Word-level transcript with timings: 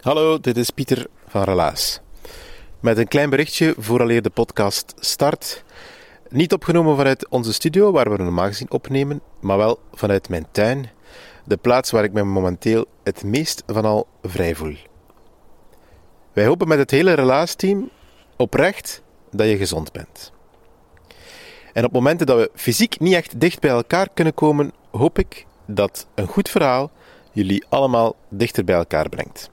Hallo, 0.00 0.38
dit 0.38 0.56
is 0.56 0.70
Pieter 0.70 1.06
van 1.26 1.42
Relaas. 1.42 2.00
Met 2.80 2.98
een 2.98 3.08
klein 3.08 3.30
berichtje 3.30 3.74
vooraleer 3.78 4.22
de 4.22 4.30
podcast 4.30 4.94
start. 4.98 5.64
Niet 6.28 6.52
opgenomen 6.52 6.96
vanuit 6.96 7.28
onze 7.28 7.52
studio, 7.52 7.92
waar 7.92 8.10
we 8.10 8.22
normaal 8.22 8.46
gezien 8.46 8.70
opnemen, 8.70 9.20
maar 9.40 9.56
wel 9.56 9.78
vanuit 9.92 10.28
mijn 10.28 10.46
tuin. 10.50 10.90
De 11.44 11.56
plaats 11.56 11.90
waar 11.90 12.04
ik 12.04 12.12
me 12.12 12.22
momenteel 12.22 12.86
het 13.02 13.24
meest 13.24 13.62
van 13.66 13.84
al 13.84 14.06
vrij 14.22 14.54
voel. 14.54 14.74
Wij 16.32 16.46
hopen 16.46 16.68
met 16.68 16.78
het 16.78 16.90
hele 16.90 17.12
Relaas-team 17.12 17.90
oprecht 18.36 19.02
dat 19.30 19.48
je 19.48 19.56
gezond 19.56 19.92
bent. 19.92 20.32
En 21.72 21.84
op 21.84 21.92
momenten 21.92 22.26
dat 22.26 22.38
we 22.38 22.50
fysiek 22.54 23.00
niet 23.00 23.14
echt 23.14 23.40
dicht 23.40 23.60
bij 23.60 23.70
elkaar 23.70 24.08
kunnen 24.14 24.34
komen, 24.34 24.72
hoop 24.90 25.18
ik 25.18 25.46
dat 25.66 26.06
een 26.14 26.26
goed 26.26 26.48
verhaal 26.48 26.90
jullie 27.32 27.64
allemaal 27.68 28.16
dichter 28.28 28.64
bij 28.64 28.76
elkaar 28.76 29.08
brengt. 29.08 29.50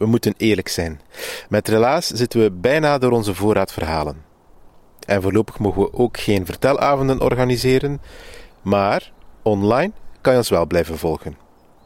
We 0.00 0.06
moeten 0.06 0.34
eerlijk 0.36 0.68
zijn. 0.68 1.00
Met 1.48 1.68
Relaas 1.68 2.06
zitten 2.06 2.40
we 2.40 2.50
bijna 2.50 2.98
door 2.98 3.10
onze 3.10 3.34
voorraad 3.34 3.72
verhalen. 3.72 4.22
En 5.06 5.22
voorlopig 5.22 5.58
mogen 5.58 5.82
we 5.82 5.92
ook 5.92 6.18
geen 6.18 6.46
vertelavonden 6.46 7.20
organiseren, 7.20 8.00
maar 8.62 9.12
online 9.42 9.92
kan 10.20 10.32
je 10.32 10.38
ons 10.38 10.48
wel 10.48 10.66
blijven 10.66 10.98
volgen. 10.98 11.36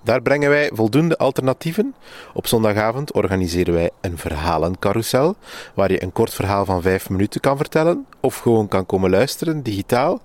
Daar 0.03 0.23
brengen 0.23 0.51
wij 0.51 0.71
voldoende 0.73 1.17
alternatieven. 1.17 1.95
Op 2.35 2.47
zondagavond 2.47 3.13
organiseren 3.13 3.75
wij 3.75 3.91
een 4.01 4.19
verhalencarousel, 4.19 5.37
waar 5.75 5.91
je 5.91 6.03
een 6.03 6.13
kort 6.13 6.35
verhaal 6.35 6.65
van 6.65 6.83
vijf 6.83 7.11
minuten 7.11 7.41
kan 7.41 7.57
vertellen, 7.57 8.07
of 8.21 8.37
gewoon 8.37 8.69
kan 8.69 8.87
komen 8.87 9.11
luisteren, 9.11 9.63
digitaal. 9.63 10.21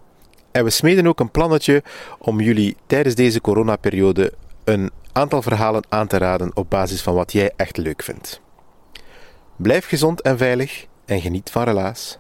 En 0.52 0.64
we 0.64 0.70
smeden 0.70 1.08
ook 1.08 1.20
een 1.20 1.32
plannetje 1.32 1.84
om 2.18 2.42
jullie 2.42 2.76
tijdens 2.88 3.16
deze 3.16 3.42
coronaperiode 3.42 4.34
een 4.70 4.92
aantal 5.12 5.42
verhalen 5.42 5.84
aan 5.90 6.08
te 6.08 6.18
raden 6.18 6.52
op 6.56 6.70
basis 6.70 7.02
van 7.02 7.14
wat 7.14 7.32
jij 7.32 7.52
echt 7.56 7.78
leuk 7.78 8.04
vindt. 8.04 8.42
Blijf 9.56 9.88
gezond 9.88 10.22
en 10.22 10.38
veilig 10.38 10.86
en 11.06 11.22
geniet 11.22 11.50
van 11.50 11.64
relaas. 11.64 12.20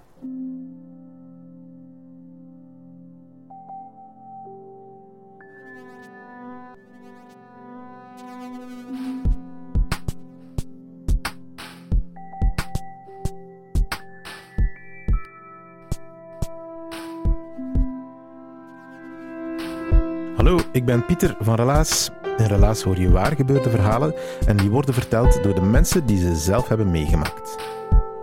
Hallo, 20.35 20.59
ik 20.71 20.85
ben 20.85 21.05
Pieter 21.05 21.35
van 21.39 21.55
Relaas. 21.55 22.09
In 22.39 22.45
Relaas 22.45 22.83
hoor 22.83 22.99
je 22.99 23.11
waar 23.11 23.35
gebeurde 23.35 23.69
verhalen 23.69 24.13
en 24.45 24.57
die 24.57 24.69
worden 24.69 24.93
verteld 24.93 25.43
door 25.43 25.55
de 25.55 25.61
mensen 25.61 26.05
die 26.05 26.17
ze 26.17 26.35
zelf 26.35 26.67
hebben 26.67 26.91
meegemaakt. 26.91 27.57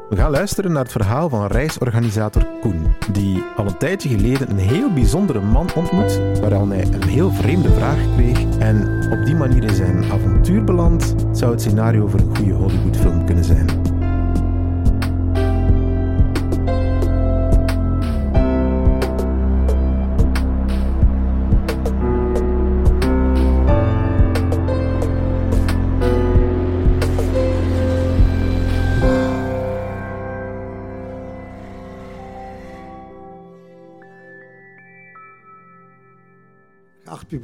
We 0.08 0.16
gaan 0.16 0.30
luisteren 0.30 0.72
naar 0.72 0.82
het 0.82 0.92
verhaal 0.92 1.28
van 1.28 1.46
reisorganisator 1.46 2.46
Koen, 2.60 2.86
die 3.12 3.42
al 3.56 3.66
een 3.66 3.78
tijdje 3.78 4.08
geleden 4.08 4.50
een 4.50 4.58
heel 4.58 4.92
bijzondere 4.92 5.40
man 5.40 5.68
ontmoet, 5.74 6.20
waaraan 6.40 6.70
hij 6.70 6.82
een 6.82 7.08
heel 7.08 7.30
vreemde 7.30 7.72
vraag 7.72 7.98
kreeg 8.16 8.58
en 8.58 9.08
op 9.12 9.24
die 9.26 9.34
manier 9.34 9.62
in 9.62 9.74
zijn 9.74 10.04
avontuur 10.12 10.64
belandt, 10.64 11.14
zou 11.32 11.50
het 11.50 11.60
scenario 11.60 12.06
voor 12.06 12.20
een 12.20 12.36
goede 12.36 12.52
Hollywoodfilm 12.52 13.24
kunnen 13.24 13.44
zijn. 13.44 13.85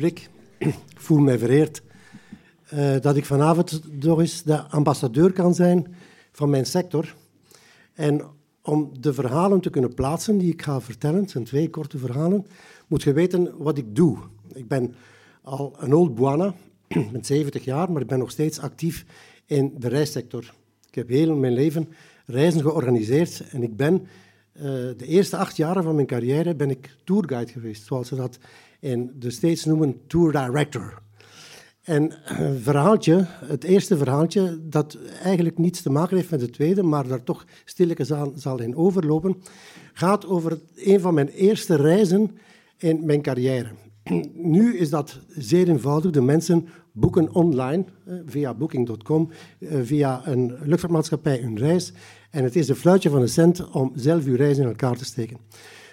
Ik 0.04 0.30
voel 0.94 1.18
mij 1.18 1.38
vereerd 1.38 1.82
uh, 2.74 3.00
dat 3.00 3.16
ik 3.16 3.24
vanavond 3.24 3.82
nog 4.02 4.20
eens 4.20 4.42
de 4.42 4.60
ambassadeur 4.62 5.32
kan 5.32 5.54
zijn 5.54 5.94
van 6.32 6.50
mijn 6.50 6.66
sector. 6.66 7.14
En 7.94 8.22
om 8.62 8.90
de 9.00 9.14
verhalen 9.14 9.60
te 9.60 9.70
kunnen 9.70 9.94
plaatsen 9.94 10.38
die 10.38 10.52
ik 10.52 10.62
ga 10.62 10.80
vertellen, 10.80 11.28
zijn 11.28 11.44
twee 11.44 11.70
korte 11.70 11.98
verhalen, 11.98 12.46
moet 12.86 13.02
je 13.02 13.12
weten 13.12 13.52
wat 13.58 13.78
ik 13.78 13.96
doe. 13.96 14.18
Ik 14.52 14.68
ben 14.68 14.94
al 15.42 15.76
een 15.78 15.94
old 15.94 16.14
buana, 16.14 16.54
ik 16.88 17.10
ben 17.12 17.24
70 17.24 17.64
jaar, 17.64 17.92
maar 17.92 18.02
ik 18.02 18.08
ben 18.08 18.18
nog 18.18 18.30
steeds 18.30 18.58
actief 18.60 19.04
in 19.46 19.74
de 19.78 19.88
reissector. 19.88 20.54
Ik 20.88 20.94
heb 20.94 21.08
heel 21.08 21.36
mijn 21.36 21.52
leven 21.52 21.88
reizen 22.26 22.60
georganiseerd 22.60 23.44
en 23.50 23.62
ik 23.62 23.76
ben 23.76 24.06
uh, 24.56 24.62
de 24.96 25.06
eerste 25.06 25.36
acht 25.36 25.56
jaren 25.56 25.82
van 25.82 25.94
mijn 25.94 26.06
carrière 26.06 26.54
ben 26.54 26.70
ik 26.70 26.96
tourguide 27.04 27.52
geweest, 27.52 27.86
zoals 27.86 28.08
ze 28.08 28.14
dat 28.14 28.38
in 28.82 29.10
de 29.18 29.30
States 29.30 29.64
noemen 29.64 30.00
tour 30.06 30.32
director. 30.32 31.02
En 31.82 32.12
een 32.24 32.60
verhaaltje, 32.60 33.26
het 33.28 33.64
eerste 33.64 33.96
verhaaltje, 33.96 34.58
dat 34.62 34.98
eigenlijk 35.22 35.58
niets 35.58 35.82
te 35.82 35.90
maken 35.90 36.16
heeft 36.16 36.30
met 36.30 36.40
het 36.40 36.52
tweede, 36.52 36.82
maar 36.82 37.08
daar 37.08 37.22
toch 37.22 37.44
stilletjes 37.64 38.08
zal, 38.08 38.32
zal 38.36 38.60
in 38.60 38.76
overlopen, 38.76 39.36
gaat 39.92 40.26
over 40.26 40.60
een 40.74 41.00
van 41.00 41.14
mijn 41.14 41.28
eerste 41.28 41.76
reizen 41.76 42.30
in 42.76 43.04
mijn 43.06 43.22
carrière. 43.22 43.68
Nu 44.32 44.76
is 44.76 44.90
dat 44.90 45.20
zeer 45.28 45.68
eenvoudig. 45.68 46.10
De 46.10 46.20
mensen 46.20 46.68
boeken 46.92 47.34
online 47.34 47.84
via 48.26 48.54
booking.com, 48.54 49.30
via 49.60 50.26
een 50.26 50.54
luchtvaartmaatschappij 50.62 51.42
een 51.42 51.58
reis. 51.58 51.92
En 52.30 52.44
het 52.44 52.56
is 52.56 52.68
een 52.68 52.76
fluitje 52.76 53.10
van 53.10 53.20
een 53.20 53.28
cent 53.28 53.70
om 53.70 53.92
zelf 53.94 54.24
uw 54.24 54.36
reis 54.36 54.58
in 54.58 54.64
elkaar 54.64 54.96
te 54.96 55.04
steken. 55.04 55.36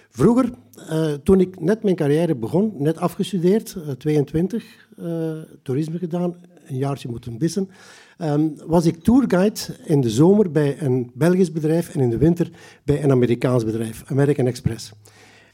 Vroeger, 0.10 0.50
uh, 0.92 1.14
toen 1.14 1.40
ik 1.40 1.60
net 1.60 1.84
mijn 1.84 1.96
carrière 1.96 2.36
begon, 2.36 2.74
net 2.78 2.98
afgestudeerd, 2.98 3.76
uh, 3.78 3.92
22, 3.92 4.88
uh, 5.00 5.32
toerisme 5.64 5.98
gedaan, 5.98 6.36
een 6.68 6.78
jaartje 6.78 7.10
moeten 7.10 7.38
bissen, 7.38 7.70
um, 8.18 8.56
was 8.66 8.86
ik 8.86 9.04
tourguide 9.04 9.60
in 9.86 10.02
de 10.02 10.10
zomer 10.10 10.52
bij 10.52 10.82
een 10.82 11.12
Belgisch 11.14 11.52
bedrijf 11.52 11.96
en 11.96 12.00
in 12.00 12.10
de 12.10 12.18
winter 12.18 12.50
bij 12.84 13.04
een 13.04 13.12
Amerikaans 13.12 13.66
bedrijf, 13.66 14.04
American 14.06 14.48
Express. 14.48 14.92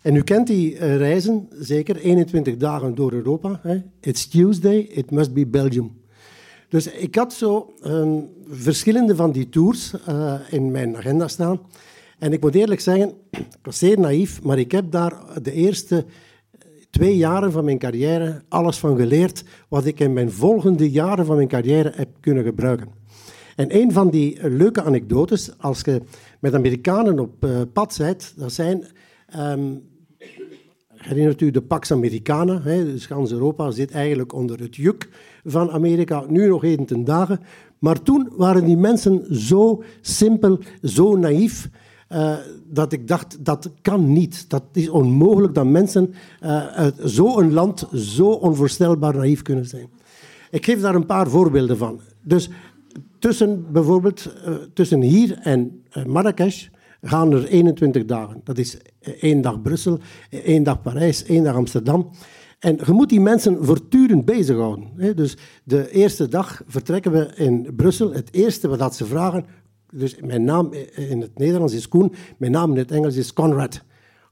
En 0.01 0.15
u 0.15 0.21
kent 0.21 0.47
die 0.47 0.77
reizen, 0.77 1.47
zeker 1.59 1.95
21 1.95 2.57
dagen 2.57 2.95
door 2.95 3.13
Europa. 3.13 3.59
Hè? 3.61 3.81
It's 3.99 4.27
Tuesday, 4.27 4.77
it 4.77 5.11
must 5.11 5.33
be 5.33 5.47
Belgium. 5.47 5.91
Dus 6.69 6.87
ik 6.87 7.15
had 7.15 7.33
zo 7.33 7.73
um, 7.85 8.29
verschillende 8.47 9.15
van 9.15 9.31
die 9.31 9.49
tours 9.49 9.93
in 10.49 10.71
mijn 10.71 10.97
agenda 10.97 11.27
staan. 11.27 11.59
En 12.19 12.33
ik 12.33 12.41
moet 12.41 12.55
eerlijk 12.55 12.81
zeggen, 12.81 13.13
ik 13.59 13.59
was 13.61 13.77
zeer 13.77 13.99
naïef, 13.99 14.41
maar 14.41 14.59
ik 14.59 14.71
heb 14.71 14.91
daar 14.91 15.41
de 15.41 15.51
eerste 15.51 16.05
twee 16.89 17.17
jaren 17.17 17.51
van 17.51 17.65
mijn 17.65 17.77
carrière 17.77 18.41
alles 18.49 18.77
van 18.77 18.97
geleerd 18.97 19.43
wat 19.69 19.85
ik 19.85 19.99
in 19.99 20.13
mijn 20.13 20.31
volgende 20.31 20.91
jaren 20.91 21.25
van 21.25 21.35
mijn 21.35 21.47
carrière 21.47 21.91
heb 21.95 22.09
kunnen 22.19 22.43
gebruiken. 22.43 22.87
En 23.55 23.75
een 23.75 23.91
van 23.91 24.09
die 24.09 24.49
leuke 24.49 24.81
anekdotes, 24.81 25.59
als 25.59 25.81
je 25.81 26.01
met 26.39 26.53
Amerikanen 26.53 27.19
op 27.19 27.45
uh, 27.45 27.61
pad 27.73 27.95
bent, 27.97 28.33
dat 28.37 28.53
zijn... 28.53 28.85
Um, 29.39 29.83
herinnert 31.07 31.41
u 31.41 31.51
de 31.51 31.61
Pax 31.61 31.91
Americana? 31.91 32.61
Hè? 32.61 32.85
Dus 32.85 33.05
gans 33.05 33.31
Europa 33.31 33.71
zit 33.71 33.91
eigenlijk 33.91 34.33
onder 34.33 34.59
het 34.59 34.75
juk 34.75 35.09
van 35.43 35.71
Amerika, 35.71 36.23
nu 36.27 36.47
nog 36.47 36.61
heden 36.61 36.85
ten 36.85 37.03
dagen. 37.03 37.39
Maar 37.79 38.01
toen 38.01 38.29
waren 38.37 38.65
die 38.65 38.77
mensen 38.77 39.35
zo 39.35 39.83
simpel, 40.01 40.59
zo 40.81 41.15
naïef... 41.15 41.69
Uh, 42.11 42.35
dat 42.69 42.91
ik 42.93 43.07
dacht, 43.07 43.45
dat 43.45 43.71
kan 43.81 44.13
niet. 44.13 44.49
Dat 44.49 44.63
is 44.71 44.89
onmogelijk 44.89 45.53
dat 45.53 45.65
mensen 45.65 46.13
uh, 46.43 46.67
uit 46.67 46.95
zo'n 47.03 47.53
land 47.53 47.87
zo 47.93 48.27
onvoorstelbaar 48.27 49.15
naïef 49.15 49.41
kunnen 49.41 49.65
zijn. 49.65 49.89
Ik 50.51 50.65
geef 50.65 50.81
daar 50.81 50.95
een 50.95 51.05
paar 51.05 51.29
voorbeelden 51.29 51.77
van. 51.77 51.99
Dus 52.21 52.49
tussen 53.19 53.71
bijvoorbeeld 53.71 54.33
uh, 54.47 54.55
tussen 54.73 55.01
hier 55.01 55.39
en 55.41 55.83
Marrakesh 56.07 56.67
gaan 57.01 57.31
er 57.31 57.45
21 57.45 58.05
dagen. 58.05 58.41
Dat 58.43 58.57
is 58.57 58.77
één 59.19 59.41
dag 59.41 59.61
Brussel, 59.61 59.99
één 60.29 60.63
dag 60.63 60.81
Parijs, 60.81 61.23
één 61.23 61.43
dag 61.43 61.55
Amsterdam. 61.55 62.09
En 62.59 62.79
je 62.85 62.91
moet 62.91 63.09
die 63.09 63.21
mensen 63.21 63.65
voortdurend 63.65 64.25
bezighouden. 64.25 65.15
Dus 65.15 65.37
de 65.63 65.91
eerste 65.91 66.27
dag 66.27 66.61
vertrekken 66.67 67.11
we 67.11 67.31
in 67.35 67.73
Brussel. 67.75 68.13
Het 68.13 68.33
eerste 68.33 68.67
wat 68.67 68.95
ze 68.95 69.05
vragen, 69.05 69.45
dus 69.95 70.15
mijn 70.21 70.43
naam 70.43 70.73
in 70.95 71.21
het 71.21 71.37
Nederlands 71.37 71.73
is 71.73 71.87
Koen, 71.87 72.13
mijn 72.37 72.51
naam 72.51 72.71
in 72.71 72.77
het 72.77 72.91
Engels 72.91 73.15
is 73.15 73.33
Conrad. 73.33 73.81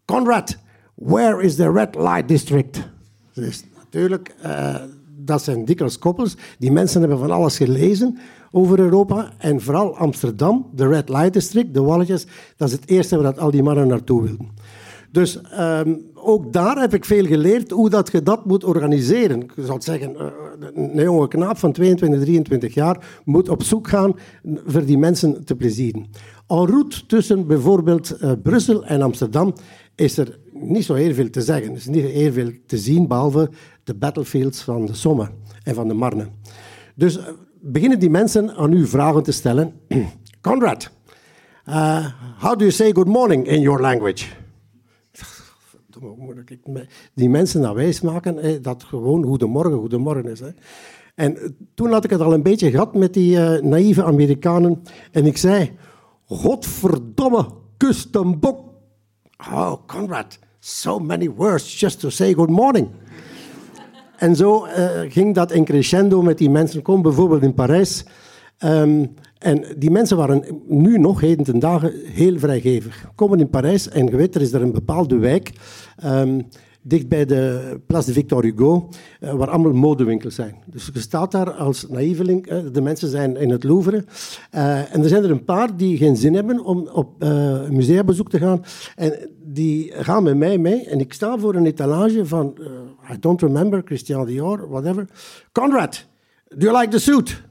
Conrad, 0.06 0.58
where 0.94 1.44
is 1.44 1.56
the 1.56 1.72
red 1.72 1.96
light 1.96 2.28
district? 2.28 2.90
Dus 3.34 3.64
natuurlijk, 3.78 4.36
uh, 4.46 4.76
dat 5.18 5.44
zijn 5.44 5.66
dikwijls 5.66 6.00
koppels. 6.00 6.38
Die 6.60 6.72
mensen 6.72 7.00
hebben 7.00 7.18
van 7.18 7.32
alles 7.32 7.58
gelezen 7.58 8.18
over 8.52 8.80
Europa. 8.80 9.34
En 9.38 9.62
vooral 9.62 9.98
Amsterdam, 9.98 10.70
de 10.74 10.88
Red 10.88 11.10
Light 11.10 11.34
District, 11.34 11.74
de 11.74 11.82
Walletjes, 11.82 12.26
dat 12.58 12.68
is 12.68 12.74
het 12.74 12.90
eerste 12.90 13.16
waar 13.16 13.34
dat 13.34 13.40
al 13.40 13.52
die 13.52 13.64
mannen 13.64 13.88
naartoe 13.88 14.24
wilden. 14.24 14.50
Dus 15.12 15.40
um, 15.60 16.12
ook 16.24 16.54
daar 16.54 16.78
heb 16.78 16.94
ik 16.94 17.06
veel 17.06 17.26
geleerd 17.26 17.72
hoe 17.72 17.90
dat 17.90 18.12
je 18.12 18.24
dat 18.24 18.46
moet 18.46 18.64
organiseren. 18.64 19.42
Ik 19.42 19.52
zou 19.56 19.82
zeggen, 19.82 20.12
uh, 20.12 20.26
een 20.74 21.04
jonge 21.04 21.28
knaap 21.28 21.58
van 21.58 21.72
22, 21.72 22.22
23 22.22 22.74
jaar 22.74 23.22
moet 23.26 23.50
op 23.50 23.64
zoek 23.64 23.88
gaan 23.88 24.16
voor 24.66 24.86
die 24.86 24.98
mensen 24.98 25.46
te 25.46 25.56
plezieren. 25.56 26.06
En 26.48 26.68
route 26.68 27.06
tussen 27.06 27.48
bijvoorbeeld 27.48 28.18
uh, 28.22 28.32
Brussel 28.44 28.86
en 28.86 29.02
Amsterdam 29.02 29.54
is 29.96 30.18
er 30.18 30.40
niet 30.52 30.86
zo 30.86 30.94
heel 30.94 31.14
veel 31.14 31.30
te 31.30 31.42
zeggen. 31.42 31.70
Er 31.70 31.78
is 31.78 31.88
niet 31.88 32.06
heel 32.06 32.32
veel 32.32 32.52
te 32.66 32.78
zien, 32.78 33.08
behalve 33.08 33.50
de 33.84 33.94
battlefields 33.94 34.62
van 34.62 34.86
de 34.86 34.94
Somme 34.94 35.30
en 35.64 35.76
van 35.76 35.88
de 35.88 35.94
Marne. 35.94 36.28
Dus 36.96 37.18
uh, 37.18 37.24
beginnen 37.62 38.00
die 38.00 38.10
mensen 38.10 38.56
aan 38.56 38.74
u 38.74 38.88
vragen 38.88 39.24
te 39.24 39.32
stellen. 39.32 39.74
Conrad, 40.42 40.90
uh, 41.70 42.06
how 42.40 42.58
do 42.58 42.66
you 42.66 42.72
say 42.72 42.92
good 42.92 43.08
morning 43.08 43.48
in 43.48 43.62
your 43.62 43.82
language? 43.82 44.43
Moet 46.18 46.50
ik 46.50 46.60
die 47.14 47.30
mensen 47.30 47.62
naar 47.62 47.74
wijs 47.74 48.02
maken 48.02 48.36
hè, 48.36 48.60
dat 48.60 48.84
gewoon 48.84 49.24
goedemorgen, 49.24 49.80
goedemorgen 49.80 50.26
is. 50.26 50.40
Hè. 50.40 50.50
En 51.16 51.56
toen 51.74 51.92
had 51.92 52.04
ik 52.04 52.10
het 52.10 52.22
al 52.22 52.34
een 52.34 52.44
beetje 52.44 52.72
gehad 52.72 52.96
met 52.96 53.14
die 53.14 53.36
uh, 53.36 53.62
naïeve 53.62 54.04
Amerikanen. 54.04 54.82
En 55.12 55.26
ik 55.26 55.38
zei, 55.38 55.72
godverdomme, 56.26 57.46
kust 57.78 58.16
een 58.16 58.40
bok. 58.40 58.72
Oh, 59.52 59.74
Conrad, 59.86 60.40
so 60.60 61.00
many 61.00 61.30
words 61.30 61.80
just 61.80 62.00
to 62.00 62.10
say 62.10 62.34
good 62.34 62.50
morning. 62.50 62.88
En 64.18 64.36
zo 64.36 64.66
uh, 64.66 65.02
ging 65.08 65.36
dat 65.36 65.52
in 65.52 65.66
crescendo 65.66 66.22
met 66.22 66.38
die 66.38 66.50
mensen. 66.50 66.82
Kom 66.82 67.02
bijvoorbeeld 67.02 67.42
in 67.42 67.54
Parijs. 67.54 68.06
Um, 68.66 69.14
en 69.38 69.64
die 69.78 69.92
mensen 69.92 70.18
waren 70.18 70.44
nu 70.68 70.98
nog, 70.98 71.22
heden 71.22 71.46
ten 71.46 71.60
dagen, 71.60 71.92
heel 72.06 72.40
vrijgevig. 72.40 73.12
Komen 73.16 73.40
in 73.40 73.50
Parijs 73.50 73.90
en 73.90 74.06
je 74.06 74.16
weet, 74.16 74.36
er 74.36 74.42
is 74.42 74.54
er 74.54 74.62
een 74.62 74.72
bepaalde 74.72 75.18
wijk, 75.18 75.52
um, 76.06 76.48
dicht 76.82 77.08
bij 77.08 77.26
de 77.26 77.80
Place 77.88 78.06
de 78.06 78.14
Victor 78.14 78.44
Hugo, 78.44 78.90
uh, 79.22 79.34
waar 79.34 79.50
allemaal 79.50 79.74
modewinkels 79.74 80.36
zijn. 80.36 80.56
Dus 80.66 80.90
je 80.94 81.00
staat 81.00 81.32
daar 81.32 81.52
als 81.52 81.90
naïveling, 81.90 82.52
uh, 82.52 82.58
de 82.72 82.82
mensen 82.82 83.10
zijn 83.10 83.38
in 83.38 83.50
het 83.50 83.64
Louvre. 83.64 84.06
Uh, 84.56 84.94
en 84.94 85.04
er 85.04 85.10
zijn 85.10 85.24
er 85.24 85.32
een 85.32 85.44
paar 85.44 85.78
die 85.78 85.98
geen 85.98 86.16
zin 86.16 86.34
hebben 86.34 86.64
om 86.64 86.88
op 86.94 87.16
een 87.20 87.76
museumbezoek 87.76 88.30
te 88.30 88.38
gaan. 88.38 88.64
En 88.96 89.30
die 89.44 89.92
gaan 89.96 90.24
met 90.24 90.38
mij 90.38 90.58
mee. 90.58 90.86
En 90.86 91.00
ik 91.00 91.14
sta 91.14 91.38
voor 91.38 91.56
een 91.56 91.66
etalage 91.66 92.26
van, 92.26 92.58
I 93.14 93.20
don't 93.20 93.42
remember, 93.42 93.82
Christian 93.86 94.26
Dior, 94.26 94.70
whatever. 94.70 95.08
Conrad, 95.52 96.08
do 96.48 96.66
you 96.66 96.80
like 96.80 96.92
the 96.92 97.00
suit? 97.00 97.42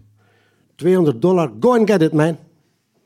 200 0.83 1.23
dollar, 1.23 1.51
go 1.61 1.75
and 1.75 1.91
get 1.91 2.03
it, 2.03 2.13
man. 2.13 2.37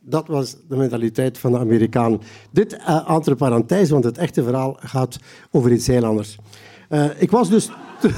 Dat 0.00 0.26
was 0.26 0.56
de 0.68 0.76
mentaliteit 0.76 1.38
van 1.38 1.52
de 1.52 1.58
Amerikanen. 1.58 2.20
Dit 2.50 2.72
uh, 2.72 3.10
entre 3.10 3.34
parenthèse, 3.34 3.92
want 3.92 4.04
het 4.04 4.18
echte 4.18 4.42
verhaal 4.42 4.76
gaat 4.80 5.18
over 5.50 5.72
iets 5.72 5.86
heel 5.86 6.04
anders. 6.04 6.38
Uh, 6.90 7.04
ik 7.18 7.30
was 7.30 7.48
dus... 7.48 7.70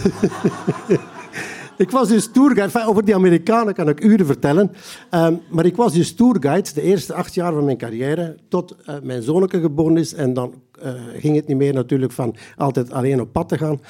ik 1.76 1.90
was 1.90 2.08
dus 2.08 2.31
tourguide. 2.32 2.87
Over 2.87 3.05
die 3.05 3.14
Amerikanen 3.14 3.75
kan 3.75 3.88
ik 3.88 4.05
uren 4.05 4.26
vertellen. 4.26 4.72
Um, 5.10 5.40
maar 5.50 5.64
ik 5.64 5.76
was 5.76 5.93
dus 5.93 6.14
tourguide 6.14 6.72
de 6.75 6.82
eerste 6.82 7.14
acht 7.14 7.34
jaar 7.34 7.52
van 7.52 7.64
mijn 7.64 7.76
carrière, 7.76 8.37
tot 8.49 8.76
uh, 8.88 8.94
mijn 9.02 9.22
zonneke 9.22 9.60
geboren 9.60 9.96
is. 9.96 10.14
En 10.14 10.34
dan 10.34 10.55
uh, 10.84 10.92
ging 11.16 11.36
het 11.36 11.46
niet 11.46 11.56
meer 11.56 11.75
natuurlijk 11.75 12.12
van 12.12 12.36
altijd 12.56 12.92
alleen 12.92 13.20
op 13.20 13.32
pad 13.32 13.48
te 13.48 13.58
gaan. 13.58 13.80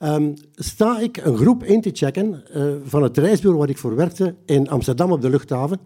Um, 0.00 0.34
sta 0.54 1.00
ik 1.00 1.16
een 1.16 1.36
groep 1.36 1.64
in 1.64 1.80
te 1.80 1.90
checken 1.92 2.42
uh, 2.56 2.74
van 2.82 3.02
het 3.02 3.18
reisbureau 3.18 3.58
waar 3.58 3.68
ik 3.68 3.78
voor 3.78 3.96
werkte 3.96 4.34
in 4.44 4.68
Amsterdam 4.68 5.12
op 5.12 5.20
de 5.20 5.30
luchthaven. 5.30 5.80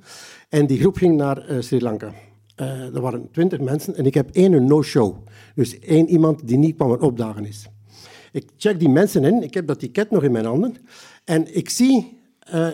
En 0.48 0.66
die 0.66 0.78
groep 0.78 0.96
ging 0.96 1.16
naar 1.16 1.44
Sri 1.58 1.80
Lanka. 1.80 2.12
er 2.56 3.00
waren 3.00 3.28
twintig 3.32 3.60
mensen 3.60 3.96
en 3.96 4.06
ik 4.06 4.14
heb 4.14 4.30
één 4.30 4.66
no-show. 4.66 5.16
Dus 5.54 5.78
één 5.78 6.08
iemand 6.08 6.46
die 6.48 6.58
niet 6.58 6.76
kwam 6.76 6.90
opdagen 6.90 7.46
is. 7.46 7.66
Ik 8.32 8.44
check 8.56 8.78
die 8.78 8.88
mensen 8.88 9.24
in, 9.24 9.42
ik 9.42 9.54
heb 9.54 9.66
dat 9.66 9.78
ticket 9.78 10.10
nog 10.10 10.22
in 10.22 10.32
mijn 10.32 10.44
handen. 10.44 10.76
En 11.24 11.56
ik 11.56 11.70
zie 11.70 12.18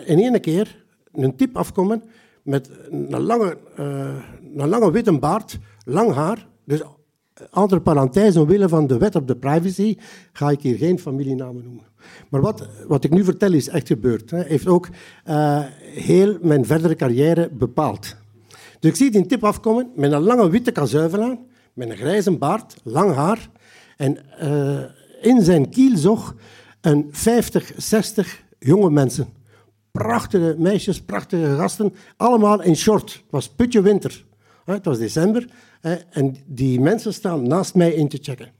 in 0.05 0.19
één 0.19 0.41
keer 0.41 0.83
een 1.11 1.35
tip 1.35 1.57
afkomen 1.57 2.03
met 2.43 2.69
een 2.89 3.21
lange, 3.21 3.57
een 4.55 4.69
lange 4.69 4.91
witte 4.91 5.19
baard, 5.19 5.59
lang 5.85 6.13
haar. 6.13 6.47
Dus 6.65 6.81
entre 7.51 7.81
parenthèses, 7.81 8.37
omwille 8.37 8.69
van 8.69 8.87
de 8.87 8.97
wet 8.97 9.15
op 9.15 9.27
de 9.27 9.35
privacy, 9.35 9.97
ga 10.33 10.49
ik 10.49 10.61
hier 10.61 10.77
geen 10.77 10.99
familienamen 10.99 11.63
noemen. 11.63 11.83
Maar 12.29 12.41
wat, 12.41 12.67
wat 12.87 13.03
ik 13.03 13.11
nu 13.11 13.23
vertel 13.23 13.53
is 13.53 13.67
echt 13.67 13.87
gebeurd. 13.87 14.31
Hij 14.31 14.45
heeft 14.47 14.67
ook 14.67 14.87
uh, 15.27 15.63
heel 15.79 16.37
mijn 16.41 16.65
verdere 16.65 16.95
carrière 16.95 17.49
bepaald. 17.49 18.15
Dus 18.79 18.89
ik 18.89 18.95
zie 18.95 19.11
die 19.11 19.25
tip 19.25 19.43
afkomen 19.43 19.91
met 19.95 20.11
een 20.11 20.21
lange 20.21 20.49
witte 20.49 20.71
kazuivel 20.71 21.23
aan, 21.23 21.39
met 21.73 21.89
een 21.89 21.97
grijze 21.97 22.31
baard, 22.31 22.75
lang 22.83 23.13
haar. 23.13 23.49
En 23.97 24.17
uh, 24.43 24.79
in 25.21 25.43
zijn 25.43 25.69
kielzog 25.69 26.35
een 26.81 27.07
50, 27.11 27.71
60 27.77 28.43
jonge 28.59 28.89
mensen. 28.89 29.27
Prachtige 29.91 30.55
meisjes, 30.57 31.01
prachtige 31.01 31.55
gasten, 31.55 31.93
allemaal 32.17 32.61
in 32.61 32.75
short. 32.75 33.11
Het 33.11 33.23
was 33.29 33.49
putje 33.49 33.81
winter. 33.81 34.25
Het 34.65 34.85
was 34.85 34.97
december 34.97 35.47
en 36.09 36.35
die 36.45 36.79
mensen 36.79 37.13
staan 37.13 37.47
naast 37.47 37.75
mij 37.75 37.93
in 37.93 38.07
te 38.07 38.17
checken. 38.21 38.51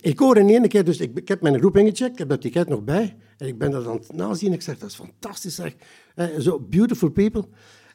Ik 0.00 0.18
hoor 0.18 0.36
in 0.36 0.48
één 0.48 0.68
keer, 0.68 0.84
dus 0.84 1.00
ik, 1.00 1.28
heb 1.28 1.40
mijn 1.40 1.58
groep 1.58 1.76
ingecheckt, 1.76 2.12
ik 2.12 2.18
heb 2.18 2.28
dat 2.28 2.40
ticket 2.40 2.68
nog 2.68 2.84
bij. 2.84 3.16
En 3.38 3.46
ik 3.46 3.58
ben 3.58 3.70
dat 3.70 3.86
aan 3.86 3.96
het 3.96 4.12
nazien. 4.12 4.52
Ik 4.52 4.62
zeg, 4.62 4.78
dat 4.78 4.88
is 4.88 4.94
fantastisch, 4.94 5.54
zeg. 5.54 5.74
Zo, 6.38 6.60
beautiful 6.60 7.10
people. 7.10 7.44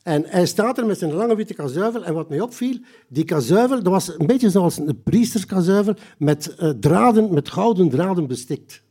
En 0.03 0.23
hij 0.25 0.45
staat 0.45 0.77
er 0.77 0.85
met 0.85 0.97
zijn 0.97 1.13
lange 1.13 1.35
witte 1.35 1.53
kazuivel. 1.53 2.05
En 2.05 2.13
wat 2.13 2.29
mij 2.29 2.41
opviel, 2.41 2.77
die 3.07 3.23
kazuivel, 3.23 3.83
dat 3.83 3.93
was 3.93 4.19
een 4.19 4.27
beetje 4.27 4.49
zoals 4.49 4.77
een 4.77 5.01
priesterskazuivel 5.03 5.93
met 6.17 6.55
uh, 6.59 6.69
draden, 6.69 7.33
met 7.33 7.49
gouden 7.49 7.89
draden 7.89 8.27
bestikt. 8.27 8.83